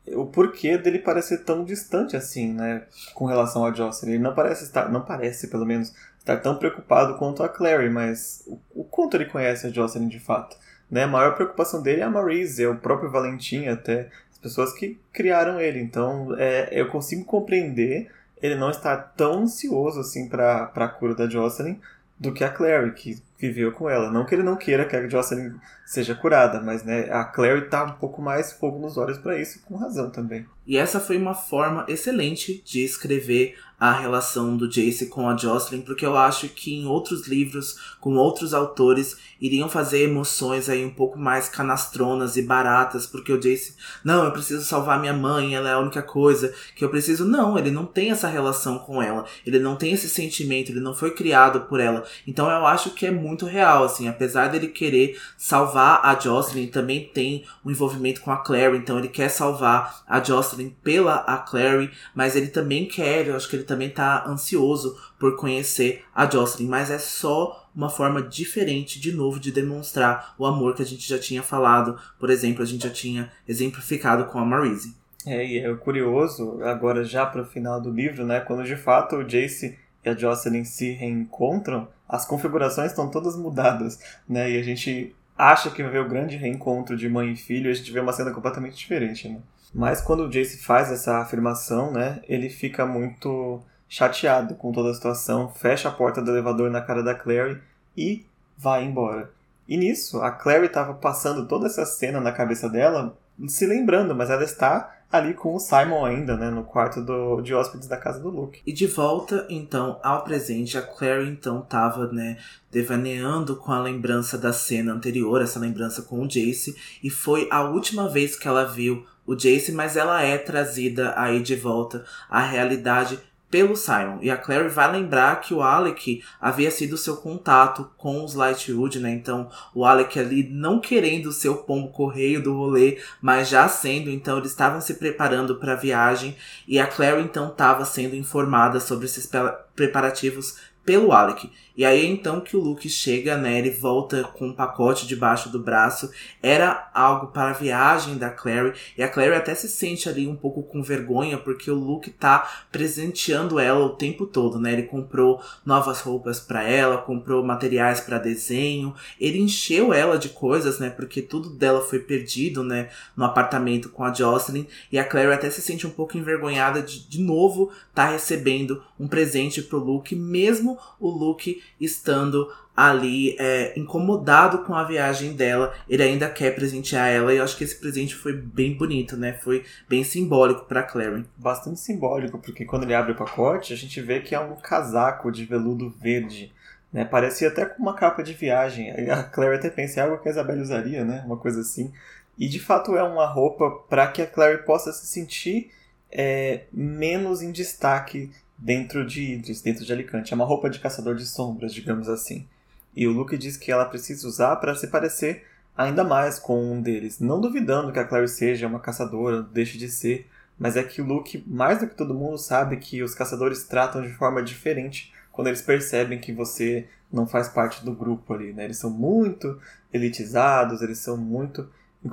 [0.08, 2.84] o porquê dele parecer tão distante assim, né,
[3.14, 4.14] com relação a Jocelyn.
[4.14, 8.44] Ele não parece estar, não parece, pelo menos, estar tão preocupado quanto a Clary, mas
[8.48, 10.58] o, o quanto ele conhece a Jocelyn de fato.
[10.90, 11.04] Né?
[11.04, 15.00] A maior preocupação dele é a Marise, é o próprio Valentim até, as pessoas que
[15.14, 15.80] criaram ele.
[15.80, 18.12] Então, é, eu consigo compreender
[18.42, 21.80] ele não estar tão ansioso assim para a cura da Jocelyn
[22.20, 24.12] do que a Clary, que viveu com ela.
[24.12, 25.54] Não que ele não queira que a Jocelyn
[25.91, 29.62] seja curada, mas né, a Clary tá um pouco mais fogo nos olhos para isso,
[29.63, 30.45] com razão também.
[30.65, 35.82] E essa foi uma forma excelente de escrever a relação do Jace com a Jocelyn,
[35.82, 40.93] porque eu acho que em outros livros, com outros autores, iriam fazer emoções aí um
[40.93, 45.67] pouco mais canastronas e baratas, porque o Jace, não, eu preciso salvar minha mãe, ela
[45.67, 47.25] é a única coisa que eu preciso.
[47.25, 50.93] Não, ele não tem essa relação com ela, ele não tem esse sentimento, ele não
[50.93, 52.04] foi criado por ela.
[52.27, 57.10] Então eu acho que é muito real, assim, apesar dele querer salvar a Jocelyn, também
[57.13, 61.91] tem um envolvimento com a Clary, então ele quer salvar a Jocelyn pela a Clary,
[62.13, 66.67] mas ele também quer, eu acho que ele também tá ansioso por conhecer a Jocelyn,
[66.67, 71.08] mas é só uma forma diferente, de novo, de demonstrar o amor que a gente
[71.08, 71.98] já tinha falado.
[72.20, 74.96] Por exemplo, a gente já tinha exemplificado com a Marise.
[75.26, 79.17] É, e é curioso, agora já para o final do livro, né, quando de fato
[79.17, 84.63] o Jace e a Jocelyn se reencontram, as configurações estão todas mudadas, né, e a
[84.63, 87.99] gente acha que vai ver o grande reencontro de mãe e filho, a gente vê
[87.99, 89.39] uma cena completamente diferente, né.
[89.73, 94.93] Mas quando o Jace faz essa afirmação, né, ele fica muito chateado com toda a
[94.93, 97.60] situação, fecha a porta do elevador na cara da Clary
[97.97, 98.23] e
[98.56, 99.32] vai embora.
[99.67, 104.30] E nisso, a Clary estava passando toda essa cena na cabeça dela, se lembrando, mas
[104.30, 108.19] ela está ali com o Simon ainda, né, no quarto do, de hóspedes da casa
[108.19, 108.62] do Luke.
[108.65, 112.38] E de volta, então, ao presente, a Clary, então, estava né,
[112.71, 117.62] devaneando com a lembrança da cena anterior, essa lembrança com o Jace, e foi a
[117.62, 122.41] última vez que ela viu o Jace, mas ela é trazida aí de volta à
[122.41, 123.19] realidade
[123.52, 124.20] pelo Simon.
[124.22, 129.00] E a Clary vai lembrar que o Alec havia sido seu contato com os Lightwood,
[129.00, 129.12] né?
[129.12, 134.10] Então, o Alec ali não querendo ser o pombo correio do rolê, mas já sendo,
[134.10, 136.36] então eles estavam se preparando para a viagem
[136.66, 139.30] e a Clary então estava sendo informada sobre esses
[139.76, 141.52] preparativos pelo Alec.
[141.76, 143.59] E aí então que o Luke chega, né?
[143.59, 146.09] Ele volta com um pacote debaixo do braço.
[146.41, 148.74] Era algo para a viagem da Clary.
[148.97, 152.65] E a Clary até se sente ali um pouco com vergonha, porque o Luke tá
[152.72, 154.74] presenteando ela o tempo todo, né?
[154.74, 158.95] Ele comprou novas roupas para ela, comprou materiais para desenho.
[159.19, 160.89] Ele encheu ela de coisas, né?
[160.89, 162.89] Porque tudo dela foi perdido, né?
[163.15, 164.65] No apartamento com a Jocelyn.
[164.91, 169.07] E a Clary até se sente um pouco envergonhada de de novo tá recebendo um
[169.07, 176.03] presente pro Luke, mesmo o Luke estando ali é, incomodado com a viagem dela, ele
[176.03, 179.34] ainda quer presentear ela e eu acho que esse presente foi bem bonito, né?
[179.34, 181.26] Foi bem simbólico para Clary.
[181.38, 185.32] Bastante simbólico, porque quando ele abre o pacote, a gente vê que é um casaco
[185.32, 186.53] de veludo verde.
[186.91, 188.91] Né, parecia até com uma capa de viagem.
[189.09, 191.24] A Clary até pensa, é algo que a Isabelle usaria, né?
[191.26, 191.93] Uma coisa assim.
[192.38, 195.72] E de fato é uma roupa para que a Clary possa se sentir
[196.12, 198.32] é, menos em destaque
[198.62, 200.32] dentro de Idris, dentro de Alicante.
[200.32, 202.47] É uma roupa de caçador de sombras, digamos assim.
[202.95, 205.43] E o Luke diz que ela precisa usar para se parecer
[205.76, 207.20] ainda mais com um deles.
[207.20, 211.05] Não duvidando que a Clary seja uma caçadora, deixe de ser, mas é que o
[211.05, 215.47] Luke, mais do que todo mundo, sabe que os caçadores tratam de forma diferente quando
[215.47, 218.66] eles percebem que você não faz parte do grupo ali, né?
[218.66, 219.59] Eles são muito
[219.91, 221.68] elitizados, eles são muito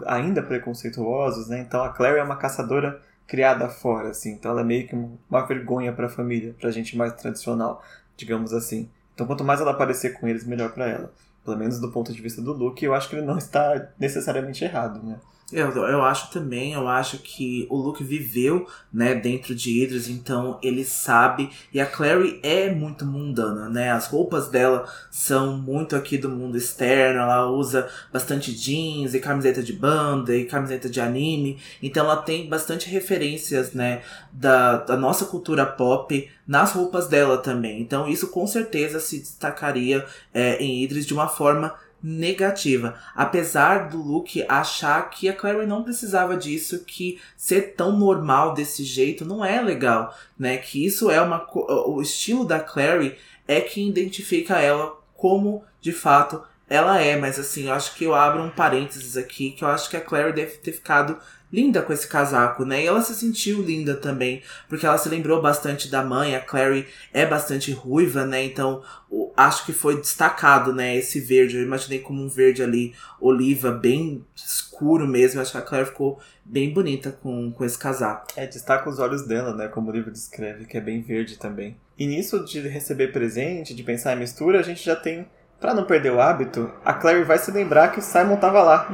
[0.06, 1.60] ainda preconceituosos, né?
[1.60, 4.32] Então a Clary é uma caçadora criada fora, assim.
[4.32, 4.96] Então ela é meio que
[5.30, 7.84] uma vergonha para a família, pra gente mais tradicional,
[8.16, 8.90] digamos assim.
[9.14, 11.12] Então quanto mais ela aparecer com eles, melhor para ela.
[11.44, 14.64] Pelo menos do ponto de vista do Luke, eu acho que ele não está necessariamente
[14.64, 15.20] errado, né?
[15.50, 20.58] Eu, eu acho também, eu acho que o Luke viveu, né, dentro de Idris, então
[20.62, 21.48] ele sabe.
[21.72, 23.90] E a Clary é muito mundana, né?
[23.90, 27.20] As roupas dela são muito aqui do mundo externo.
[27.20, 31.58] Ela usa bastante jeans e camiseta de banda e camiseta de anime.
[31.82, 37.80] Então ela tem bastante referências, né, da, da nossa cultura pop nas roupas dela também.
[37.80, 42.98] Então isso com certeza se destacaria é, em Idris de uma forma negativa.
[43.14, 48.84] Apesar do Luke achar que a Clary não precisava disso, que ser tão normal desse
[48.84, 50.56] jeito não é legal, né?
[50.56, 56.42] Que isso é uma o estilo da Clary é que identifica ela como de fato
[56.70, 59.88] ela é, mas assim, eu acho que eu abro um parênteses aqui, que eu acho
[59.88, 61.18] que a Clary deve ter ficado
[61.52, 62.82] linda com esse casaco, né?
[62.82, 66.34] E ela se sentiu linda também, porque ela se lembrou bastante da mãe.
[66.34, 68.44] A Clary é bastante ruiva, né?
[68.44, 68.82] Então,
[69.36, 70.96] acho que foi destacado, né?
[70.96, 71.56] Esse verde.
[71.56, 75.40] Eu imaginei como um verde ali, oliva, bem escuro mesmo.
[75.40, 78.26] Acho que a Clary ficou bem bonita com, com esse casaco.
[78.36, 79.68] É, destaca os olhos dela, né?
[79.68, 81.76] Como o livro descreve, que é bem verde também.
[81.98, 85.26] E nisso de receber presente, de pensar em mistura, a gente já tem
[85.60, 88.88] Pra não perder o hábito, a Clary vai se lembrar que o Simon tava lá.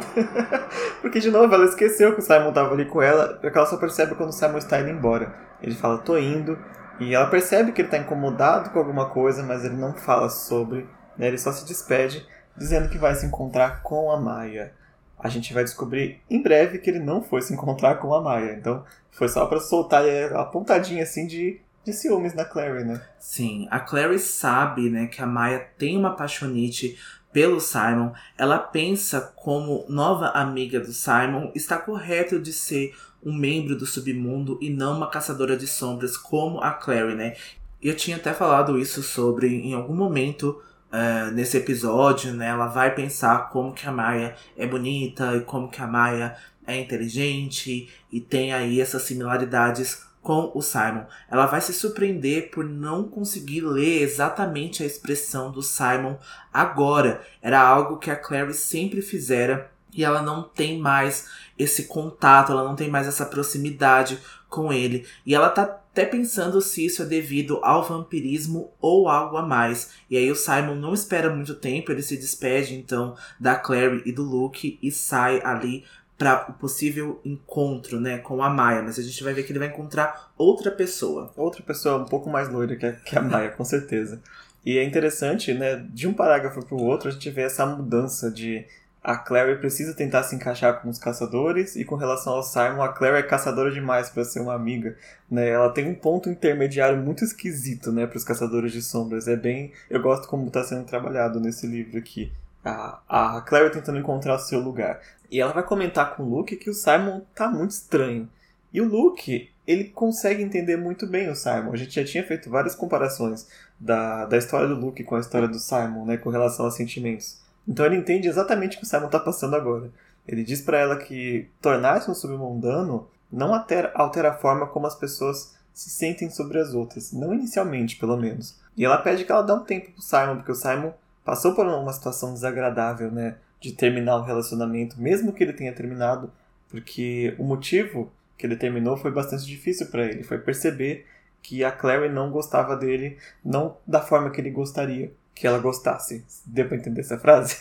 [1.02, 3.76] porque, de novo, ela esqueceu que o Simon tava ali com ela, porque ela só
[3.76, 5.34] percebe quando o Simon está indo embora.
[5.60, 6.58] Ele fala, tô indo,
[6.98, 10.88] e ela percebe que ele tá incomodado com alguma coisa, mas ele não fala sobre,
[11.18, 11.26] né?
[11.26, 14.72] ele só se despede, dizendo que vai se encontrar com a Maia.
[15.18, 18.52] A gente vai descobrir em breve que ele não foi se encontrar com a Maia,
[18.52, 20.04] então foi só para soltar
[20.34, 23.02] a pontadinha assim de de ciúmes da Clary, né?
[23.18, 26.98] Sim, a Clary sabe, né, que a Maya tem uma paixonite
[27.32, 28.12] pelo Simon.
[28.38, 34.58] Ela pensa como nova amiga do Simon, está correto de ser um membro do submundo
[34.62, 37.34] e não uma caçadora de sombras como a Clary, né?
[37.82, 40.62] Eu tinha até falado isso sobre em algum momento
[40.92, 42.48] uh, nesse episódio, né?
[42.48, 46.78] Ela vai pensar como que a Maya é bonita e como que a Maya é
[46.80, 51.04] inteligente e tem aí essas similaridades com o Simon.
[51.30, 56.16] Ela vai se surpreender por não conseguir ler exatamente a expressão do Simon
[56.52, 57.20] agora.
[57.42, 62.64] Era algo que a Clary sempre fizera e ela não tem mais esse contato, ela
[62.64, 64.18] não tem mais essa proximidade
[64.48, 65.06] com ele.
[65.26, 69.90] E ela tá até pensando se isso é devido ao vampirismo ou algo a mais.
[70.10, 74.10] E aí o Simon não espera muito tempo, ele se despede então da Clary e
[74.10, 75.84] do Luke e sai ali
[76.16, 79.58] para o possível encontro, né, com a Maia, mas a gente vai ver que ele
[79.58, 81.32] vai encontrar outra pessoa.
[81.36, 84.20] Outra pessoa um pouco mais loira que a, que a Maia, com certeza.
[84.64, 88.30] E é interessante, né, de um parágrafo para o outro, a gente vê essa mudança
[88.30, 88.64] de
[89.04, 92.88] a Clary precisa tentar se encaixar com os caçadores e com relação ao Simon, a
[92.88, 94.96] Clary é caçadora demais para ser uma amiga,
[95.30, 95.46] né?
[95.50, 99.28] Ela tem um ponto intermediário muito esquisito, né, para os caçadores de sombras.
[99.28, 102.32] É bem, eu gosto como está sendo trabalhado nesse livro aqui.
[102.64, 105.00] A, a Clary tentando encontrar o seu lugar.
[105.30, 108.28] E ela vai comentar com o Luke que o Simon tá muito estranho.
[108.72, 111.72] E o Luke, ele consegue entender muito bem o Simon.
[111.72, 113.46] A gente já tinha feito várias comparações
[113.78, 117.40] da, da história do Luke com a história do Simon, né, com relação a sentimentos.
[117.66, 119.90] Então ele entende exatamente o que o Simon tá passando agora.
[120.26, 124.94] Ele diz para ela que tornar-se um submundano não altera, altera a forma como as
[124.94, 128.56] pessoas se sentem sobre as outras, não inicialmente, pelo menos.
[128.76, 130.92] E ela pede que ela dê um tempo pro Simon, porque o Simon
[131.24, 136.30] passou por uma situação desagradável, né, de terminar o relacionamento, mesmo que ele tenha terminado,
[136.68, 141.06] porque o motivo que ele terminou foi bastante difícil para ele, foi perceber
[141.42, 146.24] que a Clary não gostava dele, não da forma que ele gostaria que ela gostasse.
[146.46, 147.56] Deu pra entender essa frase?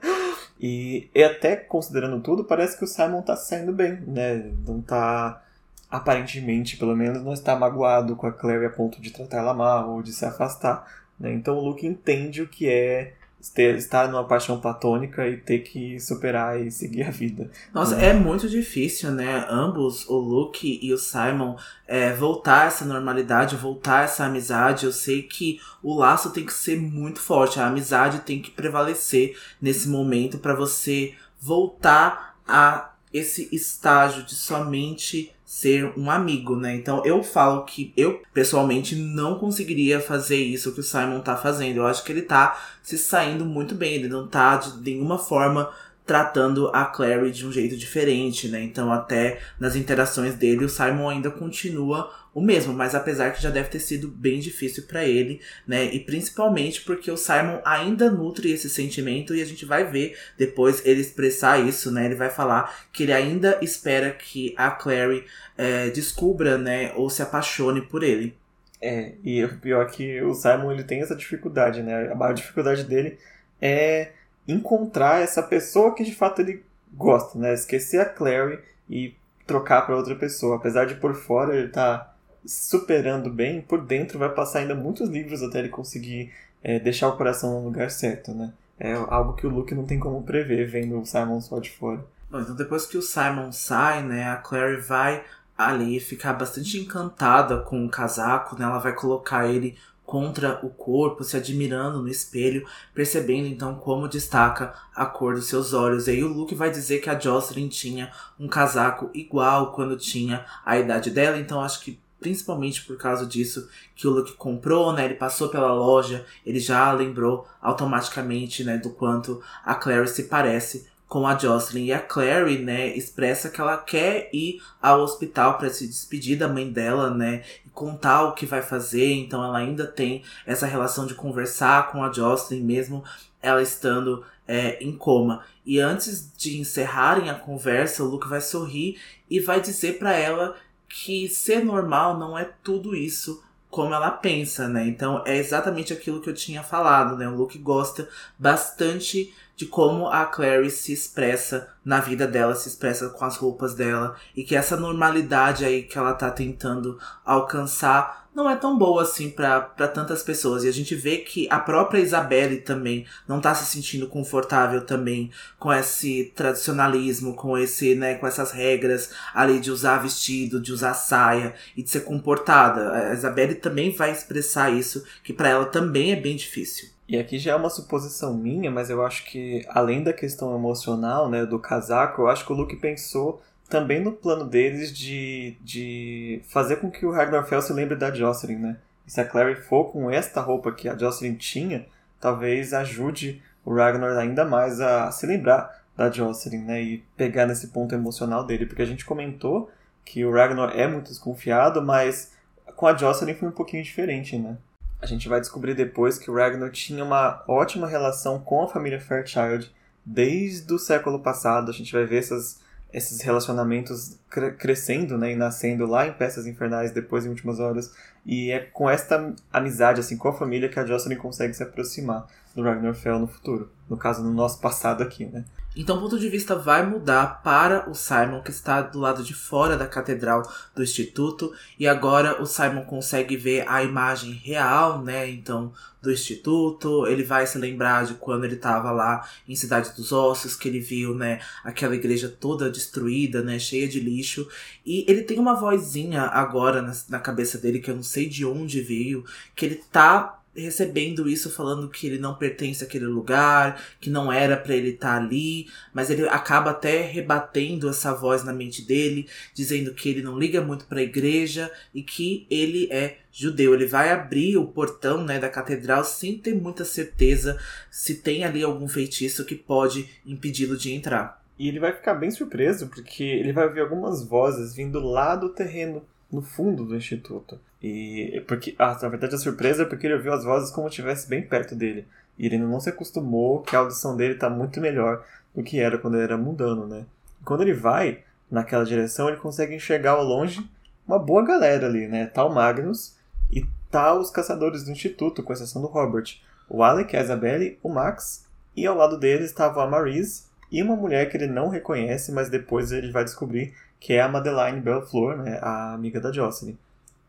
[0.58, 4.50] e, e até considerando tudo, parece que o Simon tá saindo bem, né?
[4.66, 5.42] Não tá
[5.90, 9.90] aparentemente, pelo menos, não está magoado com a Clary a ponto de tratar ela mal
[9.90, 10.86] ou de se afastar.
[11.18, 11.32] Né?
[11.32, 13.14] Então o Luke entende o que é
[13.54, 17.50] ter, estar numa paixão platônica e ter que superar e seguir a vida.
[17.72, 18.08] Nossa, né?
[18.08, 19.46] é muito difícil, né?
[19.48, 21.56] Ambos, o Luke e o Simon,
[21.86, 24.86] é, voltar essa normalidade, voltar essa amizade.
[24.86, 29.36] Eu sei que o laço tem que ser muito forte, a amizade tem que prevalecer
[29.60, 36.74] nesse momento para você voltar a esse estágio de somente ser um amigo, né?
[36.74, 41.78] Então eu falo que eu pessoalmente não conseguiria fazer isso que o Simon tá fazendo.
[41.78, 45.70] Eu acho que ele tá se saindo muito bem, ele não tá de nenhuma forma
[46.04, 48.62] tratando a Clary de um jeito diferente, né?
[48.62, 53.50] Então, até nas interações dele, o Simon ainda continua o mesmo, mas apesar que já
[53.50, 55.86] deve ter sido bem difícil para ele, né?
[55.86, 60.84] E principalmente porque o Simon ainda nutre esse sentimento e a gente vai ver depois
[60.86, 62.06] ele expressar isso, né?
[62.06, 65.24] Ele vai falar que ele ainda espera que a Clary
[65.56, 66.92] é, descubra, né?
[66.94, 68.36] Ou se apaixone por ele.
[68.80, 72.12] É, e o pior é que o Simon ele tem essa dificuldade, né?
[72.12, 73.18] A maior dificuldade dele
[73.60, 74.12] é
[74.46, 76.62] encontrar essa pessoa que de fato ele
[76.92, 77.52] gosta, né?
[77.52, 79.14] Esquecer a Clary e
[79.44, 80.56] trocar para outra pessoa.
[80.56, 82.14] Apesar de por fora ele tá
[82.44, 86.32] superando bem, por dentro vai passar ainda muitos livros até ele conseguir
[86.62, 88.52] é, deixar o coração no lugar certo, né?
[88.78, 92.04] É algo que o Luke não tem como prever vendo o Simon só de fora.
[92.30, 95.24] Bom, então depois que o Simon sai, né, a Clary vai
[95.56, 98.64] ali ficar bastante encantada com o casaco, né?
[98.64, 99.76] Ela vai colocar ele
[100.08, 105.74] contra o corpo, se admirando no espelho, percebendo então como destaca a cor dos seus
[105.74, 106.06] olhos.
[106.06, 108.10] E aí o Luke vai dizer que a Jocelyn tinha
[108.40, 113.68] um casaco igual quando tinha a idade dela, então acho que principalmente por causa disso
[113.94, 115.04] que o Luke comprou, né?
[115.04, 120.86] Ele passou pela loja, ele já lembrou automaticamente, né, do quanto a Clary se parece
[121.08, 121.86] com a Jocelyn.
[121.86, 126.46] E a Clary, né, expressa que ela quer ir ao hospital para se despedir da
[126.46, 127.42] mãe dela, né,
[127.72, 132.12] contar o que vai fazer, então ela ainda tem essa relação de conversar com a
[132.12, 133.04] Jocelyn, mesmo
[133.40, 135.44] ela estando é, em coma.
[135.64, 138.98] E antes de encerrarem a conversa, o Luke vai sorrir
[139.30, 140.56] e vai dizer para ela
[140.88, 144.86] que ser normal não é tudo isso como ela pensa, né?
[144.86, 147.28] Então é exatamente aquilo que eu tinha falado, né?
[147.28, 148.08] O Luke gosta
[148.38, 153.74] bastante de como a Clary se expressa na vida dela, se expressa com as roupas
[153.74, 159.02] dela, e que essa normalidade aí que ela tá tentando alcançar não é tão boa
[159.02, 160.62] assim para tantas pessoas.
[160.62, 165.32] E a gente vê que a própria Isabelle também não tá se sentindo confortável também
[165.58, 170.94] com esse tradicionalismo, com esse, né, com essas regras ali de usar vestido, de usar
[170.94, 172.92] saia e de ser comportada.
[172.92, 176.96] A Isabelle também vai expressar isso, que para ela também é bem difícil.
[177.08, 181.30] E aqui já é uma suposição minha, mas eu acho que além da questão emocional,
[181.30, 186.42] né, do casaco, eu acho que o Luke pensou também no plano deles de, de
[186.48, 188.76] fazer com que o Ragnar Fel se lembre da Jocelyn, né?
[189.06, 191.86] E se a Clary for com esta roupa que a Jocelyn tinha,
[192.20, 196.82] talvez ajude o Ragnar ainda mais a se lembrar da Jocelyn, né?
[196.82, 199.70] E pegar nesse ponto emocional dele, porque a gente comentou
[200.04, 202.32] que o Ragnar é muito desconfiado, mas
[202.76, 204.58] com a Jocelyn foi um pouquinho diferente, né?
[205.00, 209.00] A gente vai descobrir depois que o Ragnar tinha uma ótima relação com a família
[209.00, 209.70] Fairchild
[210.04, 211.70] desde o século passado.
[211.70, 212.60] A gente vai ver essas,
[212.92, 217.94] esses relacionamentos cre crescendo né, e nascendo lá em Peças Infernais, depois em Últimas Horas.
[218.26, 222.26] E é com esta amizade assim com a família que a Jocelyn consegue se aproximar
[222.54, 223.70] do Ragnar Fell no futuro.
[223.88, 225.44] No caso, no nosso passado aqui, né?
[225.78, 229.32] Então o ponto de vista vai mudar para o Simon, que está do lado de
[229.32, 230.42] fora da catedral
[230.74, 235.30] do instituto, e agora o Simon consegue ver a imagem real, né?
[235.30, 235.72] Então,
[236.02, 240.56] do instituto, ele vai se lembrar de quando ele estava lá em Cidade dos Ossos,
[240.56, 244.48] que ele viu, né, aquela igreja toda destruída, né, cheia de lixo,
[244.84, 248.44] e ele tem uma vozinha agora na, na cabeça dele que eu não sei de
[248.44, 249.24] onde veio,
[249.54, 254.56] que ele tá recebendo isso falando que ele não pertence àquele lugar, que não era
[254.56, 259.28] para ele estar tá ali, mas ele acaba até rebatendo essa voz na mente dele,
[259.54, 263.74] dizendo que ele não liga muito para a igreja e que ele é judeu.
[263.74, 267.58] Ele vai abrir o portão, né, da catedral sem ter muita certeza
[267.90, 271.42] se tem ali algum feitiço que pode impedi-lo de entrar.
[271.58, 275.48] E ele vai ficar bem surpreso porque ele vai ouvir algumas vozes vindo lá do
[275.48, 277.58] terreno no fundo do instituto.
[277.82, 280.92] E porque, ah, na verdade, a surpresa é porque ele ouviu as vozes como se
[280.92, 282.06] estivesse bem perto dele.
[282.38, 285.24] E ele não se acostumou que a audição dele está muito melhor
[285.54, 287.04] do que era quando ele era mundano, né?
[287.40, 288.20] E quando ele vai
[288.50, 290.68] naquela direção, ele consegue enxergar ao longe
[291.06, 292.26] uma boa galera ali, né?
[292.26, 293.16] Tá Magnus
[293.50, 296.36] e tá os caçadores do instituto, com exceção do Robert.
[296.68, 300.94] O Alec, a Isabelle, o Max e ao lado deles estava a Marise e uma
[300.94, 305.36] mulher que ele não reconhece, mas depois ele vai descobrir que é a Madeline Belflor,
[305.36, 306.76] né, a amiga da Jocelyn.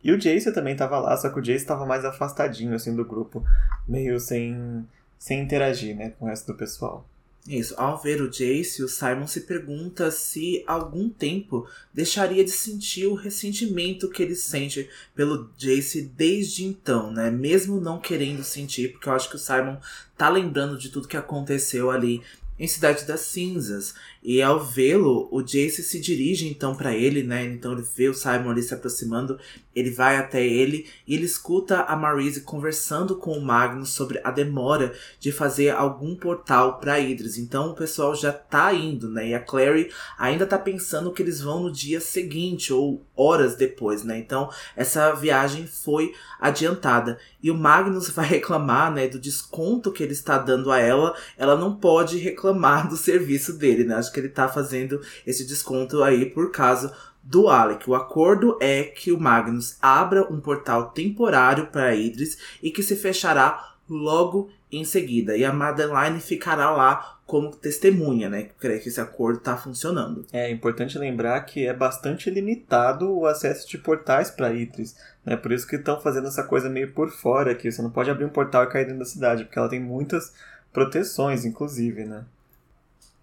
[0.04, 3.06] E o Jace também estava lá, só que o Jace estava mais afastadinho assim do
[3.06, 3.44] grupo,
[3.88, 4.86] meio sem
[5.18, 7.06] sem interagir, né, com o resto do pessoal.
[7.48, 13.08] Isso, ao ver o Jace, o Simon se pergunta se algum tempo deixaria de sentir
[13.08, 17.32] o ressentimento que ele sente pelo Jace desde então, né?
[17.32, 19.78] Mesmo não querendo sentir, porque eu acho que o Simon
[20.16, 22.22] tá lembrando de tudo que aconteceu ali
[22.60, 23.96] em Cidade das Cinzas.
[24.22, 27.46] E ao vê-lo, o Jace se dirige então para ele, né?
[27.46, 29.40] Então ele vê o Simon ali se aproximando,
[29.74, 34.30] ele vai até ele e ele escuta a Marise conversando com o Magnus sobre a
[34.30, 37.38] demora de fazer algum portal para Idris.
[37.38, 39.30] Então o pessoal já tá indo, né?
[39.30, 44.04] E a Clary ainda tá pensando que eles vão no dia seguinte ou horas depois,
[44.04, 44.18] né?
[44.20, 47.18] Então essa viagem foi adiantada.
[47.42, 51.16] E o Magnus vai reclamar, né, do desconto que ele está dando a ela.
[51.38, 53.96] Ela não pode reclamar do serviço dele, né?
[54.12, 57.90] Que ele tá fazendo esse desconto aí por causa do Alec.
[57.90, 62.96] O acordo é que o Magnus abra um portal temporário para Idris e que se
[62.96, 65.36] fechará logo em seguida.
[65.36, 68.50] E a Madeline ficará lá como testemunha, né?
[68.60, 70.26] Creio que esse acordo está funcionando.
[70.34, 74.96] É importante lembrar que é bastante limitado o acesso de portais para Idris.
[75.24, 75.36] Né?
[75.36, 77.72] Por isso que estão fazendo essa coisa meio por fora aqui.
[77.72, 80.34] Você não pode abrir um portal e cair dentro da cidade, porque ela tem muitas
[80.74, 82.26] proteções, inclusive, né?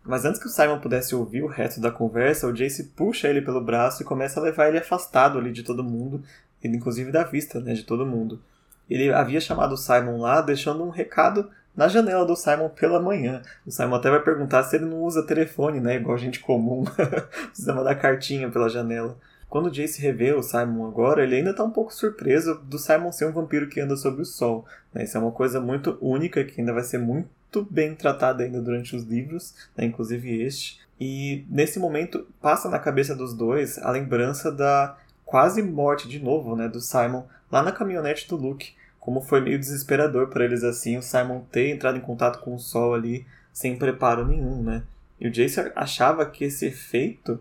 [0.07, 3.42] Mas antes que o Simon pudesse ouvir o resto da conversa, o Jace puxa ele
[3.42, 6.22] pelo braço e começa a levar ele afastado ali de todo mundo,
[6.62, 8.40] inclusive da vista, né, de todo mundo.
[8.88, 13.42] Ele havia chamado o Simon lá, deixando um recado na janela do Simon pela manhã.
[13.66, 16.84] O Simon até vai perguntar se ele não usa telefone, né, igual gente comum,
[17.50, 19.18] precisa mandar cartinha pela janela.
[19.48, 23.11] Quando o Jace revê o Simon agora, ele ainda está um pouco surpreso do Simon
[23.11, 24.64] ser um vampiro que anda sobre o sol.
[24.92, 25.04] Né?
[25.04, 28.61] Isso é uma coisa muito única que ainda vai ser muito muito bem tratada ainda
[28.61, 30.80] durante os livros, né, inclusive este.
[31.00, 36.54] E nesse momento passa na cabeça dos dois a lembrança da quase morte de novo,
[36.54, 38.74] né, do Simon lá na caminhonete do Luke.
[39.00, 42.59] Como foi meio desesperador para eles assim, o Simon ter entrado em contato com o
[42.59, 44.82] sol ali sem preparo nenhum, né?
[45.18, 47.40] E o Jace achava que esse efeito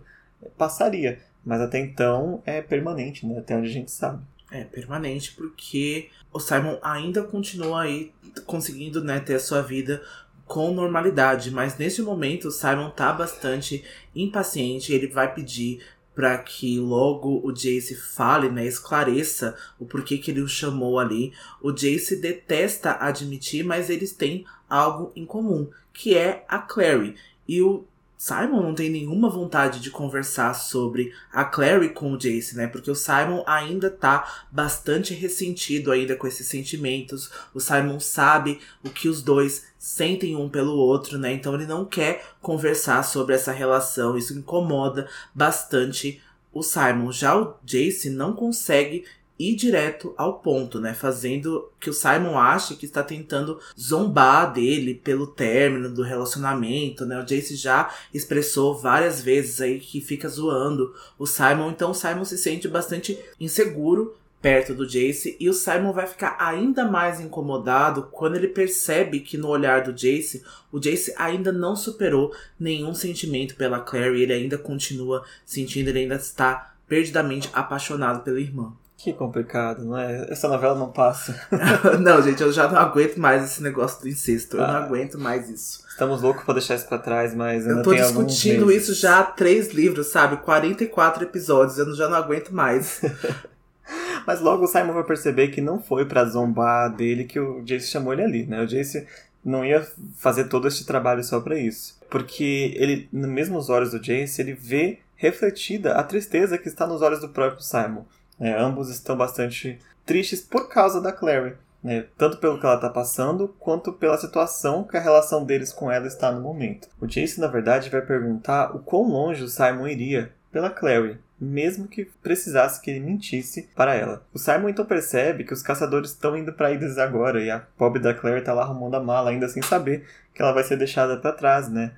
[0.57, 3.39] passaria, mas até então é permanente, né?
[3.39, 4.21] Até onde a gente sabe.
[4.51, 8.11] É permanente porque o Simon ainda continua aí
[8.45, 10.03] conseguindo né, ter a sua vida
[10.45, 15.79] com normalidade, mas nesse momento o Simon tá bastante impaciente, ele vai pedir
[16.13, 21.31] para que logo o Jace fale, né, esclareça o porquê que ele o chamou ali.
[21.61, 27.15] O Jace detesta admitir, mas eles têm algo em comum, que é a Clary.
[27.47, 27.85] E o
[28.25, 32.65] Simon não tem nenhuma vontade de conversar sobre a Clary com o Jace, né?
[32.65, 37.29] Porque o Simon ainda tá bastante ressentido ainda com esses sentimentos.
[37.53, 41.33] O Simon sabe o que os dois sentem um pelo outro, né?
[41.33, 44.17] Então ele não quer conversar sobre essa relação.
[44.17, 46.19] Isso incomoda bastante
[46.51, 47.11] o Simon.
[47.11, 49.05] Já o Jace não consegue
[49.37, 50.93] ir direto ao ponto, né?
[50.93, 57.19] Fazendo que o Simon ache que está tentando zombar dele pelo término do relacionamento, né?
[57.19, 62.25] O Jace já expressou várias vezes aí que fica zoando o Simon, então o Simon
[62.25, 68.09] se sente bastante inseguro perto do Jace e o Simon vai ficar ainda mais incomodado
[68.11, 73.55] quando ele percebe que no olhar do Jace, o Jace ainda não superou nenhum sentimento
[73.55, 78.71] pela Clary, ele ainda continua sentindo, ele ainda está perdidamente apaixonado pela irmã.
[78.97, 80.27] Que complicado, não é?
[80.31, 81.39] Essa novela não passa.
[81.99, 84.57] não, gente, eu já não aguento mais esse negócio do incesto.
[84.57, 85.83] Eu ah, não aguento mais isso.
[85.87, 89.73] Estamos loucos pra deixar isso pra trás, mas Eu tô discutindo isso já há três
[89.73, 90.37] livros, sabe?
[90.37, 91.77] 44 episódios.
[91.77, 93.01] Eu já não aguento mais.
[94.25, 97.87] mas logo o Simon vai perceber que não foi pra zombar dele que o Jace
[97.87, 98.61] chamou ele ali, né?
[98.61, 99.05] O Jace
[99.43, 99.85] não ia
[100.15, 101.99] fazer todo este trabalho só para isso.
[102.09, 107.19] Porque ele, nos olhos do Jace, ele vê refletida a tristeza que está nos olhos
[107.19, 108.03] do próprio Simon.
[108.39, 111.55] É, ambos estão bastante tristes por causa da Clary.
[111.83, 115.91] Né, tanto pelo que ela está passando, quanto pela situação que a relação deles com
[115.91, 116.87] ela está no momento.
[116.99, 121.87] O Jace, na verdade, vai perguntar o quão longe o Simon iria pela Clary, mesmo
[121.87, 124.25] que precisasse que ele mentisse para ela.
[124.33, 128.01] O Simon então percebe que os caçadores estão indo para eles agora e a pobre
[128.01, 131.17] da Clary está lá arrumando a mala, ainda sem saber que ela vai ser deixada
[131.17, 131.91] para trás, né?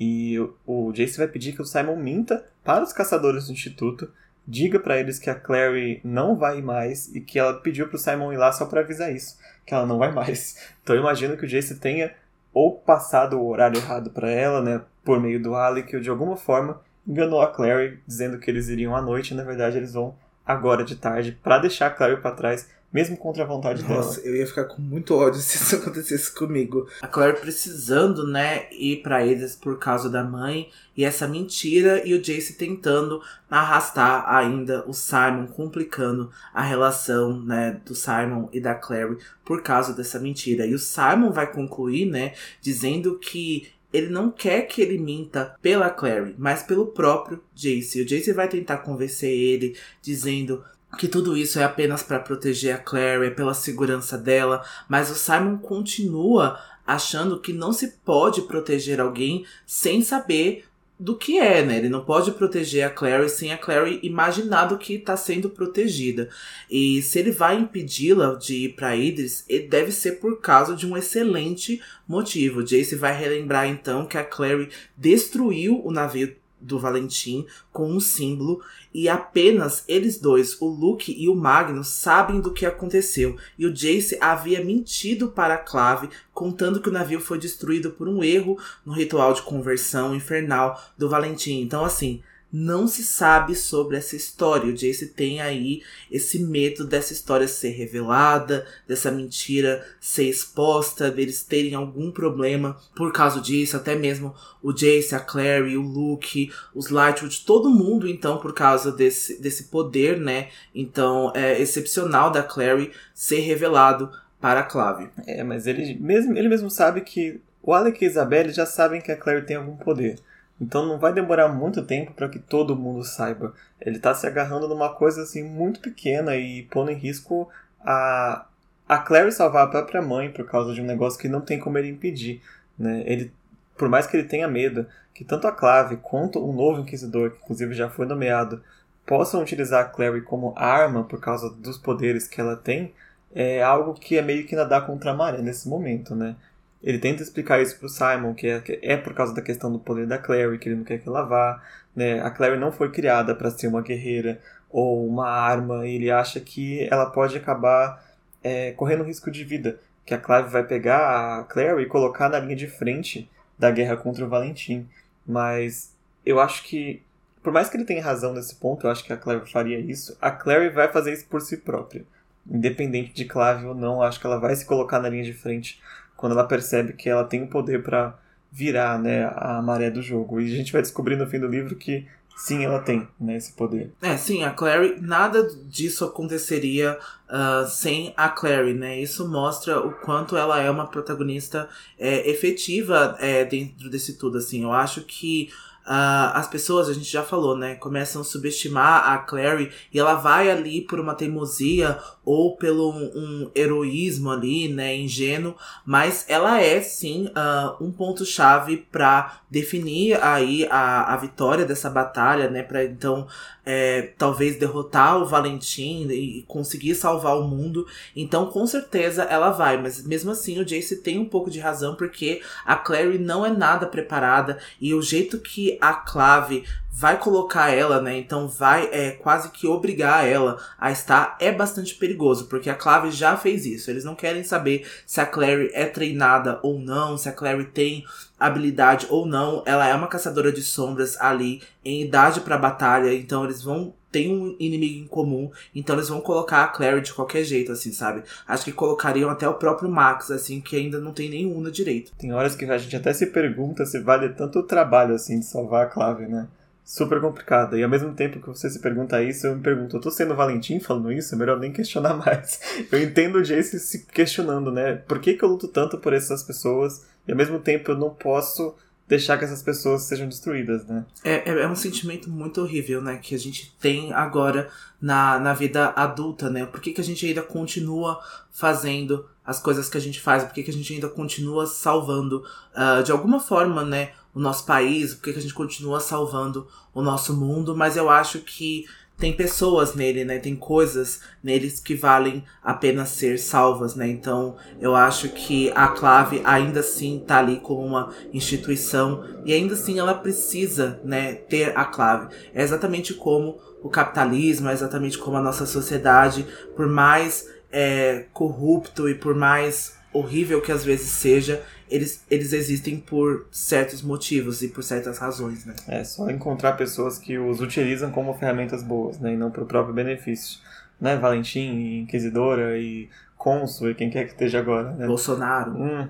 [0.00, 0.36] E
[0.66, 4.10] o Jace vai pedir que o Simon minta para os caçadores do instituto
[4.48, 8.32] diga para eles que a Clary não vai mais e que ela pediu pro Simon
[8.32, 10.56] ir lá só para avisar isso, que ela não vai mais.
[10.82, 12.14] Então eu imagino que o Jace tenha
[12.50, 16.34] ou passado o horário errado para ela, né, por meio do Alec, ou de alguma
[16.34, 20.16] forma enganou a Clary dizendo que eles iriam à noite e na verdade eles vão
[20.46, 24.26] agora de tarde para deixar a Clary para trás mesmo contra a vontade Nossa, dela.
[24.26, 26.88] eu ia ficar com muito ódio se isso acontecesse comigo.
[27.00, 32.14] A Claire precisando, né, ir para eles por causa da mãe e essa mentira e
[32.14, 38.74] o Jace tentando arrastar ainda o Simon, complicando a relação, né, do Simon e da
[38.74, 40.66] Claire por causa dessa mentira.
[40.66, 45.88] E o Simon vai concluir, né, dizendo que ele não quer que ele minta pela
[45.88, 48.02] Clary, mas pelo próprio Jace.
[48.02, 50.62] O Jace vai tentar convencer ele, dizendo:
[50.96, 55.14] que tudo isso é apenas para proteger a Claire, é pela segurança dela, mas o
[55.14, 60.64] Simon continua achando que não se pode proteger alguém sem saber
[60.98, 61.76] do que é, né?
[61.78, 66.28] Ele não pode proteger a Clary sem a Clary imaginar do que está sendo protegida.
[66.68, 70.96] E se ele vai impedi-la de ir para Idris, deve ser por causa de um
[70.96, 72.64] excelente motivo.
[72.64, 78.60] Jace vai relembrar então que a Clary destruiu o navio do Valentim com um símbolo
[78.92, 83.36] e apenas eles dois, o Luke e o Magnus, sabem do que aconteceu.
[83.58, 88.08] E o Jace havia mentido para a Clave, contando que o navio foi destruído por
[88.08, 91.60] um erro no ritual de conversão infernal do Valentim.
[91.60, 92.22] Então, assim,
[92.52, 94.70] não se sabe sobre essa história.
[94.70, 101.42] O Jace tem aí esse medo dessa história ser revelada, dessa mentira ser exposta, deles
[101.42, 103.76] terem algum problema por causa disso.
[103.76, 108.90] Até mesmo o Jace, a Clary, o Luke, os Lightwood, todo mundo, então, por causa
[108.90, 110.48] desse, desse poder, né?
[110.74, 115.10] Então, é excepcional da Clary ser revelado para a Clave.
[115.26, 119.00] É, mas ele mesmo, ele mesmo sabe que o Alec e a Isabelle já sabem
[119.00, 120.18] que a Clary tem algum poder.
[120.60, 123.54] Então não vai demorar muito tempo para que todo mundo saiba.
[123.80, 127.48] Ele está se agarrando numa coisa assim muito pequena e pondo em risco
[127.80, 128.44] a
[128.88, 131.76] a Clary salvar a própria mãe por causa de um negócio que não tem como
[131.76, 132.40] ele impedir,
[132.78, 133.02] né?
[133.04, 133.30] Ele
[133.76, 137.38] por mais que ele tenha medo que tanto a Clave quanto o novo inquisidor, que
[137.42, 138.62] inclusive já foi nomeado,
[139.04, 142.94] possam utilizar a Clary como arma por causa dos poderes que ela tem,
[143.34, 146.36] é algo que é meio que nadar contra a maré nesse momento, né?
[146.82, 149.78] Ele tenta explicar isso pro Simon, que é, que é por causa da questão do
[149.78, 151.62] poder da Clary, que ele não quer que ela vá.
[151.94, 152.20] Né?
[152.20, 156.38] A Clary não foi criada para ser uma guerreira ou uma arma, e ele acha
[156.40, 158.04] que ela pode acabar
[158.42, 159.80] é, correndo risco de vida.
[160.06, 163.96] Que a Clary vai pegar a Clary e colocar na linha de frente da guerra
[163.96, 164.88] contra o Valentim.
[165.26, 167.02] Mas eu acho que,
[167.42, 170.16] por mais que ele tenha razão nesse ponto, eu acho que a Clary faria isso.
[170.20, 172.04] A Clary vai fazer isso por si própria.
[172.48, 175.80] Independente de Clave ou não, acho que ela vai se colocar na linha de frente
[176.18, 178.18] quando ela percebe que ela tem o poder para
[178.50, 180.40] virar né, a maré do jogo.
[180.40, 182.04] E a gente vai descobrir no fim do livro que
[182.36, 183.92] sim, ela tem né, esse poder.
[184.02, 186.98] É, sim, a Clary, nada disso aconteceria
[187.28, 189.00] uh, sem a Clary, né?
[189.00, 194.64] Isso mostra o quanto ela é uma protagonista é, efetiva é, dentro desse tudo, assim.
[194.64, 195.50] Eu acho que
[195.88, 200.16] Uh, as pessoas, a gente já falou, né, começam a subestimar a Clary e ela
[200.16, 205.54] vai ali por uma teimosia ou pelo um, um heroísmo ali, né, ingênuo,
[205.86, 211.88] mas ela é sim uh, um ponto chave para definir aí a, a vitória dessa
[211.88, 213.26] batalha, né, para então
[213.64, 217.86] é, talvez derrotar o Valentim e conseguir salvar o mundo.
[218.16, 221.94] Então, com certeza ela vai, mas mesmo assim o Jace tem um pouco de razão
[221.94, 226.64] porque a Clary não é nada preparada e o jeito que a Clave
[226.98, 228.18] vai colocar ela, né?
[228.18, 233.12] Então vai é, quase que obrigar ela a estar é bastante perigoso, porque a Clave
[233.12, 233.88] já fez isso.
[233.88, 238.04] Eles não querem saber se a Clary é treinada ou não, se a Clary tem
[238.38, 239.62] habilidade ou não.
[239.64, 244.32] Ela é uma caçadora de sombras ali em idade para batalha, então eles vão tem
[244.32, 248.22] um inimigo em comum, então eles vão colocar a Clary de qualquer jeito, assim, sabe?
[248.46, 252.12] Acho que colocariam até o próprio Max, assim, que ainda não tem nenhum na direito.
[252.18, 255.46] Tem horas que a gente até se pergunta se vale tanto o trabalho, assim, de
[255.46, 256.48] salvar a Clave, né?
[256.88, 257.78] super complicada.
[257.78, 260.34] E ao mesmo tempo que você se pergunta isso, eu me pergunto, eu tô sendo
[260.34, 261.34] Valentim falando isso?
[261.34, 262.58] É melhor nem questionar mais.
[262.90, 264.94] Eu entendo o Jace se questionando, né?
[264.94, 268.08] Por que, que eu luto tanto por essas pessoas e ao mesmo tempo eu não
[268.08, 268.74] posso
[269.08, 271.04] deixar que essas pessoas sejam destruídas, né?
[271.24, 273.16] É, é, é um sentimento muito horrível, né?
[273.16, 276.66] Que a gente tem agora na, na vida adulta, né?
[276.66, 278.20] Por que, que a gente ainda continua
[278.52, 280.44] fazendo as coisas que a gente faz?
[280.44, 282.44] Por que, que a gente ainda continua salvando,
[282.74, 284.10] uh, de alguma forma, né?
[284.34, 288.38] o nosso país, porque que a gente continua salvando o nosso mundo, mas eu acho
[288.40, 288.86] que
[289.18, 290.38] tem pessoas nele, né?
[290.38, 294.08] Tem coisas neles que valem a pena ser salvas, né?
[294.08, 299.74] Então eu acho que a clave ainda assim tá ali como uma instituição e ainda
[299.74, 302.34] assim ela precisa, né, ter a clave.
[302.54, 306.46] É exatamente como o capitalismo, é exatamente como a nossa sociedade,
[306.76, 312.98] por mais é, corrupto e por mais horrível que às vezes seja, eles, eles existem
[312.98, 315.74] por certos motivos e por certas razões, né?
[315.86, 319.34] É só encontrar pessoas que os utilizam como ferramentas boas, né?
[319.34, 320.60] E não para o próprio benefício.
[321.00, 321.16] Né?
[321.16, 325.06] Valentim, Inquisidora e Consul e quem quer que esteja agora, né?
[325.06, 325.72] Bolsonaro.
[325.72, 326.08] Hum.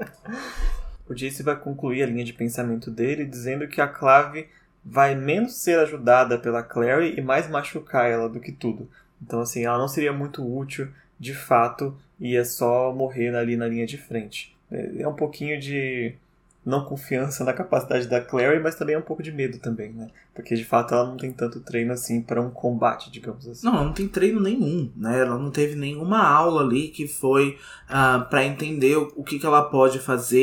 [1.06, 4.48] o Jace vai concluir a linha de pensamento dele dizendo que a clave
[4.84, 8.88] vai menos ser ajudada pela Clary e mais machucar ela do que tudo.
[9.22, 10.88] Então, assim, ela não seria muito útil,
[11.18, 14.56] de fato, ia só morrer ali na linha de frente.
[14.70, 16.14] É, é um pouquinho de
[16.64, 20.08] não confiança na capacidade da Clary, mas também é um pouco de medo também, né?
[20.34, 23.66] Porque de fato ela não tem tanto treino assim para um combate, digamos assim.
[23.66, 25.20] Não, ela não tem treino nenhum, né?
[25.20, 27.56] Ela não teve nenhuma aula ali que foi uh,
[27.88, 30.38] ah, para entender o que, que ela pode fazer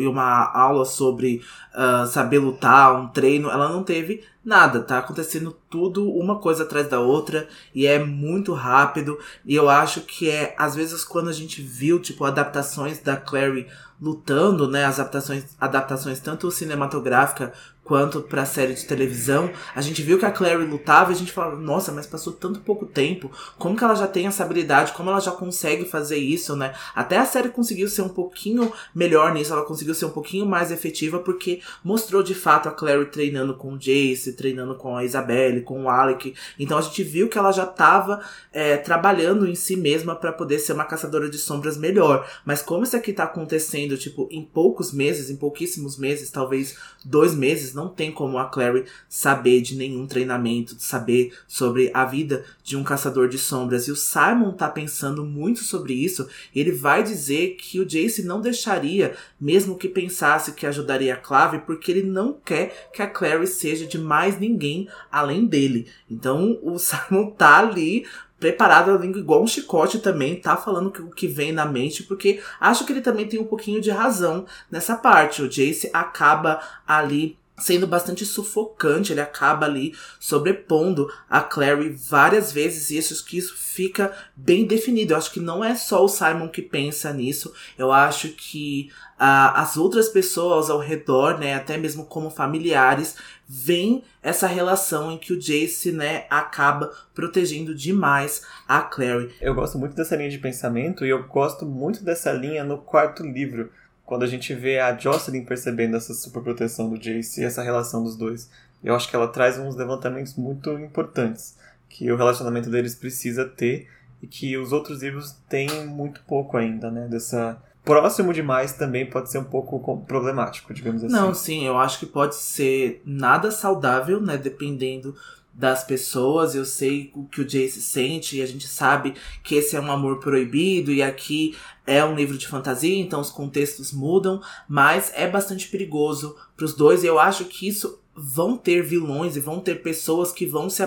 [0.00, 1.42] e uma aula sobre
[1.74, 3.50] uh, saber lutar, um treino.
[3.50, 8.52] Ela não teve nada, tá acontecendo tudo uma coisa atrás da outra e é muito
[8.52, 9.18] rápido.
[9.44, 13.68] E eu acho que é, às vezes, quando a gente viu, tipo, adaptações da Clary
[14.00, 17.52] lutando, né, as adaptações, adaptações tanto cinematográfica
[17.84, 21.32] quanto pra série de televisão, a gente viu que a Clary lutava e a gente
[21.32, 25.10] falava, nossa, mas passou tanto pouco tempo, como que ela já tem essa habilidade, como
[25.10, 26.74] ela já consegue fazer isso, né?
[26.94, 30.70] Até a série conseguiu ser um pouquinho melhor nisso, ela conseguiu ser um pouquinho mais
[30.70, 35.62] efetiva, porque mostrou de fato a Clary treinando com o Jace, treinando com a Isabelle,
[35.62, 36.34] com o Alec.
[36.58, 38.20] Então a gente viu que ela já tava
[38.52, 42.28] é, trabalhando em si mesma para poder ser uma caçadora de sombras melhor.
[42.44, 47.34] Mas como isso aqui tá acontecendo, tipo, em poucos meses, em pouquíssimos meses, talvez dois
[47.34, 52.76] meses, não tem como a Clary saber de nenhum treinamento, saber sobre a vida de
[52.76, 53.88] um caçador de sombras.
[53.88, 56.28] E o Simon tá pensando muito sobre isso.
[56.54, 61.60] ele vai dizer que o Jace não deixaria, mesmo que pensasse que ajudaria a Clave,
[61.60, 65.86] porque ele não quer que a Clary seja de mais ninguém além dele.
[66.10, 68.04] Então o Simon tá ali
[68.42, 72.42] preparado a língua igual um chicote também, tá falando o que vem na mente, porque
[72.58, 75.42] acho que ele também tem um pouquinho de razão nessa parte.
[75.42, 82.90] O Jace acaba ali sendo bastante sufocante, ele acaba ali sobrepondo a Clary várias vezes
[82.90, 85.12] e isso que isso fica bem definido.
[85.12, 89.54] Eu acho que não é só o Simon que pensa nisso, eu acho que uh,
[89.54, 93.16] as outras pessoas ao redor, né, até mesmo como familiares,
[93.48, 99.34] veem essa relação em que o Jace, né, acaba protegendo demais a Clary.
[99.40, 103.22] Eu gosto muito dessa linha de pensamento e eu gosto muito dessa linha no quarto
[103.22, 103.70] livro
[104.12, 108.14] quando a gente vê a Jocelyn percebendo essa superproteção do Jace e essa relação dos
[108.14, 108.50] dois.
[108.84, 111.56] Eu acho que ela traz uns levantamentos muito importantes
[111.88, 113.88] que o relacionamento deles precisa ter
[114.20, 117.08] e que os outros livros têm muito pouco ainda, né?
[117.08, 121.14] Dessa próximo demais também pode ser um pouco problemático, digamos assim.
[121.14, 124.36] Não, sim, eu acho que pode ser nada saudável, né?
[124.36, 125.16] Dependendo
[125.54, 129.76] das pessoas, eu sei o que o Jace sente e a gente sabe que esse
[129.76, 134.40] é um amor proibido e aqui é um livro de fantasia, então os contextos mudam,
[134.66, 139.36] mas é bastante perigoso para os dois e eu acho que isso vão ter vilões
[139.36, 140.82] e vão ter pessoas que vão se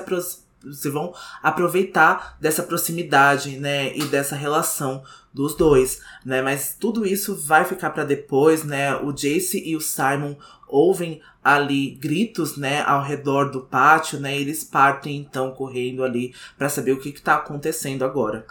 [0.71, 1.13] se vão
[1.43, 5.03] aproveitar dessa proximidade, né, e dessa relação
[5.35, 6.41] dos dois, né?
[6.41, 8.95] Mas tudo isso vai ficar para depois, né?
[8.95, 10.35] O Jace e o Simon
[10.67, 14.35] ouvem ali gritos, né, ao redor do pátio, né?
[14.35, 18.45] Eles partem então correndo ali para saber o que está acontecendo agora.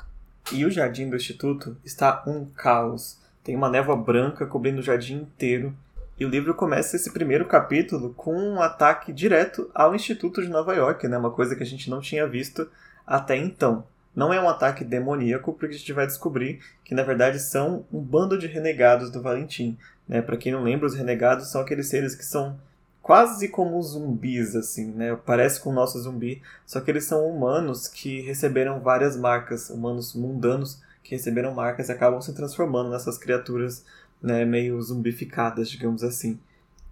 [0.52, 3.18] E o jardim do instituto está um caos.
[3.42, 5.74] Tem uma névoa branca cobrindo o jardim inteiro.
[6.18, 10.72] E o livro começa esse primeiro capítulo com um ataque direto ao Instituto de Nova
[10.74, 11.18] York, né?
[11.18, 12.68] Uma coisa que a gente não tinha visto
[13.06, 13.84] até então.
[14.14, 18.00] Não é um ataque demoníaco, porque a gente vai descobrir que na verdade são um
[18.00, 19.76] bando de renegados do Valentim.
[20.08, 20.22] Né?
[20.22, 22.58] Para quem não lembra, os renegados são aqueles seres que são
[23.02, 25.14] quase como zumbis, assim, né?
[25.26, 30.14] Parece com o nosso zumbi, só que eles são humanos que receberam várias marcas, humanos
[30.14, 33.84] mundanos que receberam marcas e acabam se transformando nessas criaturas
[34.22, 36.40] né, meio zumbificadas, digamos assim.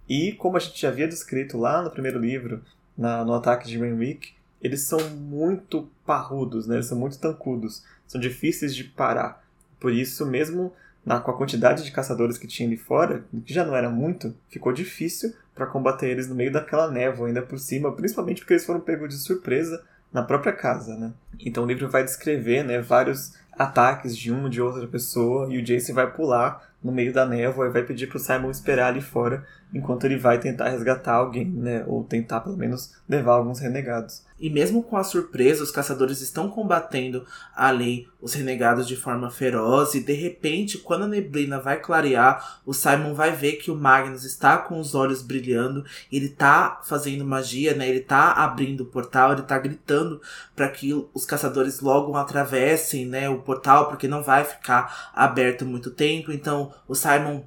[0.07, 2.61] E como a gente já havia descrito lá no primeiro livro,
[2.95, 6.75] na, no ataque de Renwick, eles são muito parrudos, né?
[6.75, 9.43] eles são muito tancudos, são difíceis de parar.
[9.79, 10.71] Por isso, mesmo
[11.05, 14.35] na, com a quantidade de caçadores que tinha ali fora, que já não era muito,
[14.49, 18.65] ficou difícil para combater eles no meio daquela névoa ainda por cima, principalmente porque eles
[18.65, 21.11] foram pegos de surpresa na própria casa, né?
[21.39, 25.63] Então o livro vai descrever, né, vários ataques de uma de outra pessoa e o
[25.63, 29.45] Jace vai pular no meio da névoa e vai pedir pro Simon esperar ali fora
[29.73, 31.83] enquanto ele vai tentar resgatar alguém, né?
[31.87, 34.23] Ou tentar pelo menos levar alguns renegados.
[34.39, 37.25] E mesmo com a surpresa, os caçadores estão combatendo
[37.55, 39.95] ali os renegados de forma feroz.
[39.95, 44.25] E de repente, quando a neblina vai clarear, o Simon vai ver que o Magnus
[44.25, 45.85] está com os olhos brilhando.
[46.11, 47.87] Ele tá fazendo magia, né?
[47.87, 50.21] Ele tá abrindo o portal, ele tá gritando
[50.55, 55.89] para que os caçadores logo atravessem, né, o portal, porque não vai ficar aberto muito
[55.89, 56.31] tempo.
[56.31, 57.43] Então, o Simon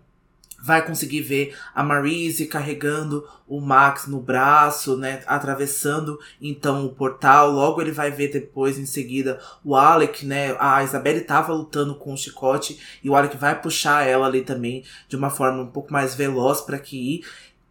[0.63, 7.51] vai conseguir ver a Marise carregando o Max no braço, né, atravessando então o portal.
[7.51, 12.13] Logo ele vai ver depois em seguida o Alec, né, a Isabelle estava lutando com
[12.13, 15.93] o chicote e o Alec vai puxar ela ali também de uma forma um pouco
[15.93, 17.27] mais veloz para que ir.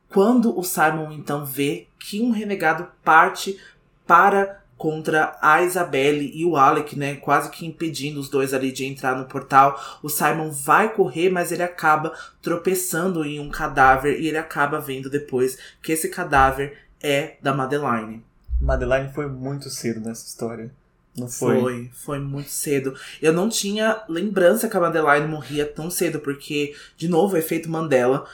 [0.09, 3.59] Quando o Simon então vê que um renegado parte
[4.07, 7.15] para contra a Isabelle e o Alec, né?
[7.15, 9.79] Quase que impedindo os dois ali de entrar no portal.
[10.03, 15.09] O Simon vai correr, mas ele acaba tropeçando em um cadáver e ele acaba vendo
[15.09, 18.23] depois que esse cadáver é da Madeline.
[18.59, 20.71] Madeline foi muito cedo nessa história.
[21.17, 21.61] Não foi?
[21.61, 22.93] Foi, foi muito cedo.
[23.21, 28.25] Eu não tinha lembrança que a Madeline morria tão cedo, porque, de novo, efeito Mandela.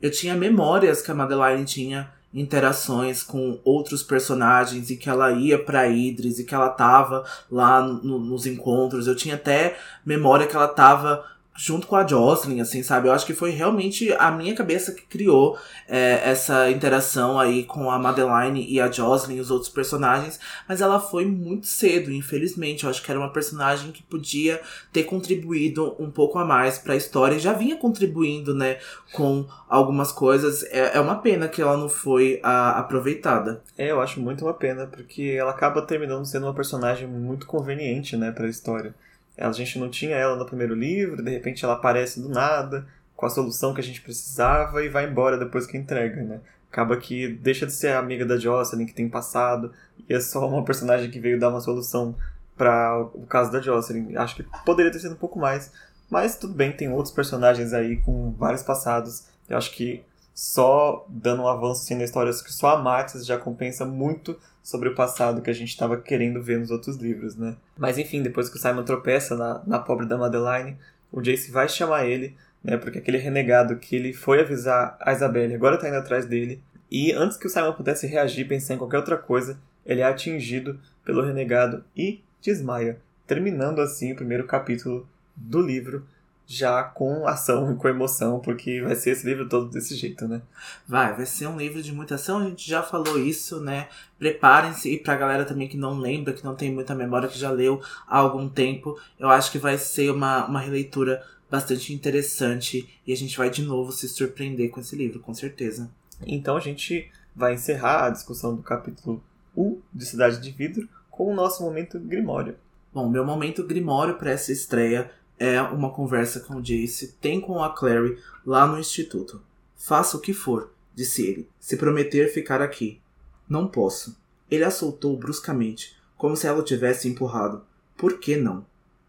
[0.00, 5.62] Eu tinha memórias que a Madeline tinha interações com outros personagens e que ela ia
[5.62, 9.06] para Idris e que ela tava lá no, nos encontros.
[9.06, 11.24] Eu tinha até memória que ela tava
[11.54, 13.08] junto com a Jocelyn, assim, sabe?
[13.08, 17.90] Eu acho que foi realmente a minha cabeça que criou é, essa interação aí com
[17.90, 22.84] a Madeline e a Jocelyn e os outros personagens, mas ela foi muito cedo, infelizmente.
[22.84, 24.60] Eu acho que era uma personagem que podia
[24.92, 27.38] ter contribuído um pouco a mais para a história.
[27.38, 28.78] Já vinha contribuindo, né,
[29.12, 30.62] com algumas coisas.
[30.64, 33.62] É, é uma pena que ela não foi a, aproveitada.
[33.76, 38.16] É, eu acho muito uma pena, porque ela acaba terminando sendo uma personagem muito conveniente,
[38.16, 38.94] né, para a história.
[39.36, 43.26] A gente não tinha ela no primeiro livro, de repente ela aparece do nada, com
[43.26, 46.40] a solução que a gente precisava e vai embora depois que entrega, né?
[46.70, 49.72] Acaba que deixa de ser a amiga da Jocelyn que tem passado
[50.08, 52.16] e é só uma personagem que veio dar uma solução
[52.56, 54.16] para o caso da Jocelyn.
[54.16, 55.72] Acho que poderia ter sido um pouco mais,
[56.10, 59.26] mas tudo bem, tem outros personagens aí com vários passados.
[59.48, 60.02] Eu acho que
[60.34, 64.88] só dando um avanço assim, na história, que só a Max já compensa muito sobre
[64.88, 67.56] o passado que a gente estava querendo ver nos outros livros, né?
[67.76, 70.76] Mas enfim, depois que o Simon tropeça na, na pobre da Madeline,
[71.10, 72.76] o Jace vai chamar ele, né?
[72.76, 76.62] Porque aquele renegado que ele foi avisar a Isabelle agora tá indo atrás dele.
[76.90, 80.78] E antes que o Simon pudesse reagir, pensar em qualquer outra coisa, ele é atingido
[81.04, 86.06] pelo renegado e desmaia, terminando assim o primeiro capítulo do livro
[86.46, 90.42] já com ação e com emoção, porque vai ser esse livro todo desse jeito, né?
[90.86, 93.88] Vai, vai ser um livro de muita ação, a gente já falou isso, né?
[94.18, 97.50] Preparem-se, e pra galera também que não lembra, que não tem muita memória, que já
[97.50, 103.12] leu há algum tempo, eu acho que vai ser uma, uma releitura bastante interessante e
[103.12, 105.90] a gente vai de novo se surpreender com esse livro, com certeza.
[106.26, 109.22] Então a gente vai encerrar a discussão do capítulo
[109.56, 112.56] 1 de Cidade de Vidro com o nosso momento Grimório.
[112.92, 117.62] Bom, meu momento Grimório para essa estreia é uma conversa com o Jace tem com
[117.62, 119.42] a Clary lá no instituto.
[119.76, 123.00] Faça o que for, disse ele, se prometer ficar aqui.
[123.48, 124.16] Não posso.
[124.50, 127.64] Ele a soltou bruscamente, como se ela o tivesse empurrado.
[127.96, 128.64] Por que não?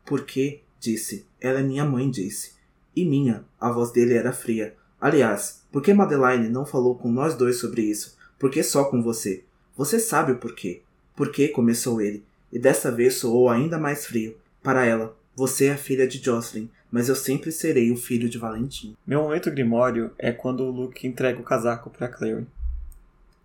[0.06, 0.62] Por que?
[0.80, 1.26] disse.
[1.40, 2.54] Ela é minha mãe, disse.
[2.96, 3.46] E minha.
[3.60, 4.76] A voz dele era fria.
[5.00, 8.18] Aliás, por que Madeline não falou com nós dois sobre isso?
[8.40, 9.44] Por que só com você?
[9.76, 10.82] Você sabe o porquê.
[11.16, 11.48] Por que?
[11.48, 14.36] começou ele, e dessa vez soou ainda mais frio.
[14.62, 18.38] Para ela, você é a filha de Jocelyn, mas eu sempre serei o filho de
[18.38, 18.96] Valentim.
[19.06, 22.46] Meu momento grimório é quando o Luke entrega o casaco para Clary.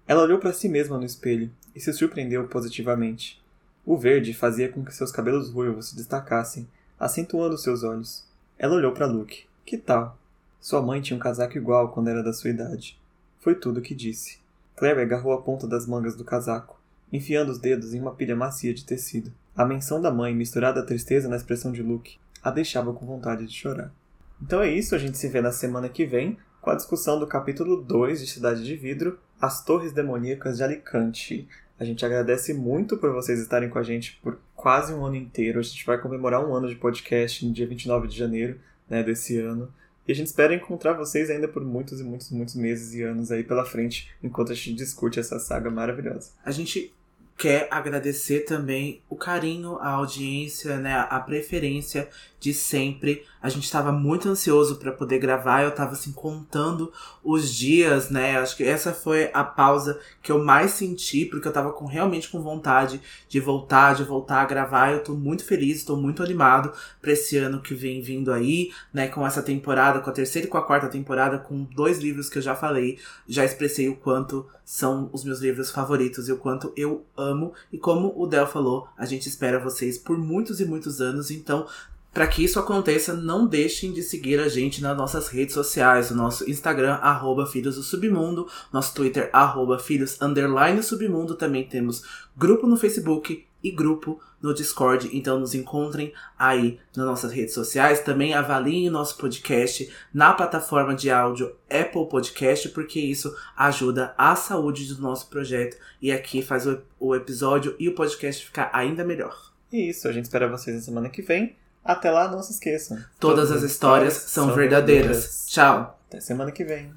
[0.06, 3.42] Ela olhou para si mesma no espelho e se surpreendeu positivamente.
[3.86, 6.68] O verde fazia com que seus cabelos ruivos se destacassem,
[7.00, 8.22] acentuando seus olhos.
[8.58, 9.46] Ela olhou para Luke.
[9.64, 10.18] Que tal?
[10.60, 13.00] Sua mãe tinha um casaco igual quando era da sua idade.
[13.40, 14.40] Foi tudo o que disse.
[14.76, 16.78] Clary agarrou a ponta das mangas do casaco,
[17.10, 19.32] enfiando os dedos em uma pilha macia de tecido.
[19.58, 23.44] A menção da mãe, misturada à tristeza na expressão de Luke, a deixava com vontade
[23.44, 23.92] de chorar.
[24.40, 27.26] Então é isso, a gente se vê na semana que vem com a discussão do
[27.26, 31.48] capítulo 2 de Cidade de Vidro, As Torres Demoníacas de Alicante.
[31.76, 35.58] A gente agradece muito por vocês estarem com a gente por quase um ano inteiro.
[35.58, 39.40] A gente vai comemorar um ano de podcast no dia 29 de janeiro né, desse
[39.40, 39.74] ano.
[40.06, 43.32] E a gente espera encontrar vocês ainda por muitos e muitos, muitos meses e anos
[43.32, 46.30] aí pela frente, enquanto a gente discute essa saga maravilhosa.
[46.44, 46.94] A gente
[47.38, 52.08] quer agradecer também o carinho, a audiência, né, a preferência
[52.40, 53.24] de sempre.
[53.40, 58.36] A gente estava muito ansioso para poder gravar, eu estava assim contando os dias, né?
[58.38, 62.28] Acho que essa foi a pausa que eu mais senti, porque eu estava com, realmente
[62.28, 64.92] com vontade de voltar, de voltar a gravar.
[64.92, 69.08] Eu tô muito feliz, estou muito animado para esse ano que vem vindo aí, né?
[69.08, 72.38] Com essa temporada, com a terceira e com a quarta temporada, com dois livros que
[72.38, 76.72] eu já falei, já expressei o quanto são os meus livros favoritos e o quanto
[76.76, 77.54] eu amo.
[77.72, 81.66] E como o Del falou, a gente espera vocês por muitos e muitos anos, então
[82.12, 86.16] para que isso aconteça, não deixem de seguir a gente nas nossas redes sociais, o
[86.16, 92.02] nosso Instagram, arroba Filhos do Submundo, nosso Twitter, arroba Filhos Underline Submundo, também temos
[92.36, 98.00] grupo no Facebook e grupo no Discord, então nos encontrem aí nas nossas redes sociais,
[98.00, 104.92] também avaliem nosso podcast na plataforma de áudio Apple Podcast, porque isso ajuda a saúde
[104.94, 109.52] do nosso projeto e aqui faz o, o episódio e o podcast ficar ainda melhor.
[109.72, 111.56] Isso, a gente espera vocês na semana que vem.
[111.88, 112.98] Até lá, não se esqueçam.
[113.18, 115.06] Todas, Todas as histórias, histórias são verdadeiras.
[115.06, 115.46] verdadeiras.
[115.48, 115.98] Tchau.
[116.08, 116.92] Até semana que vem.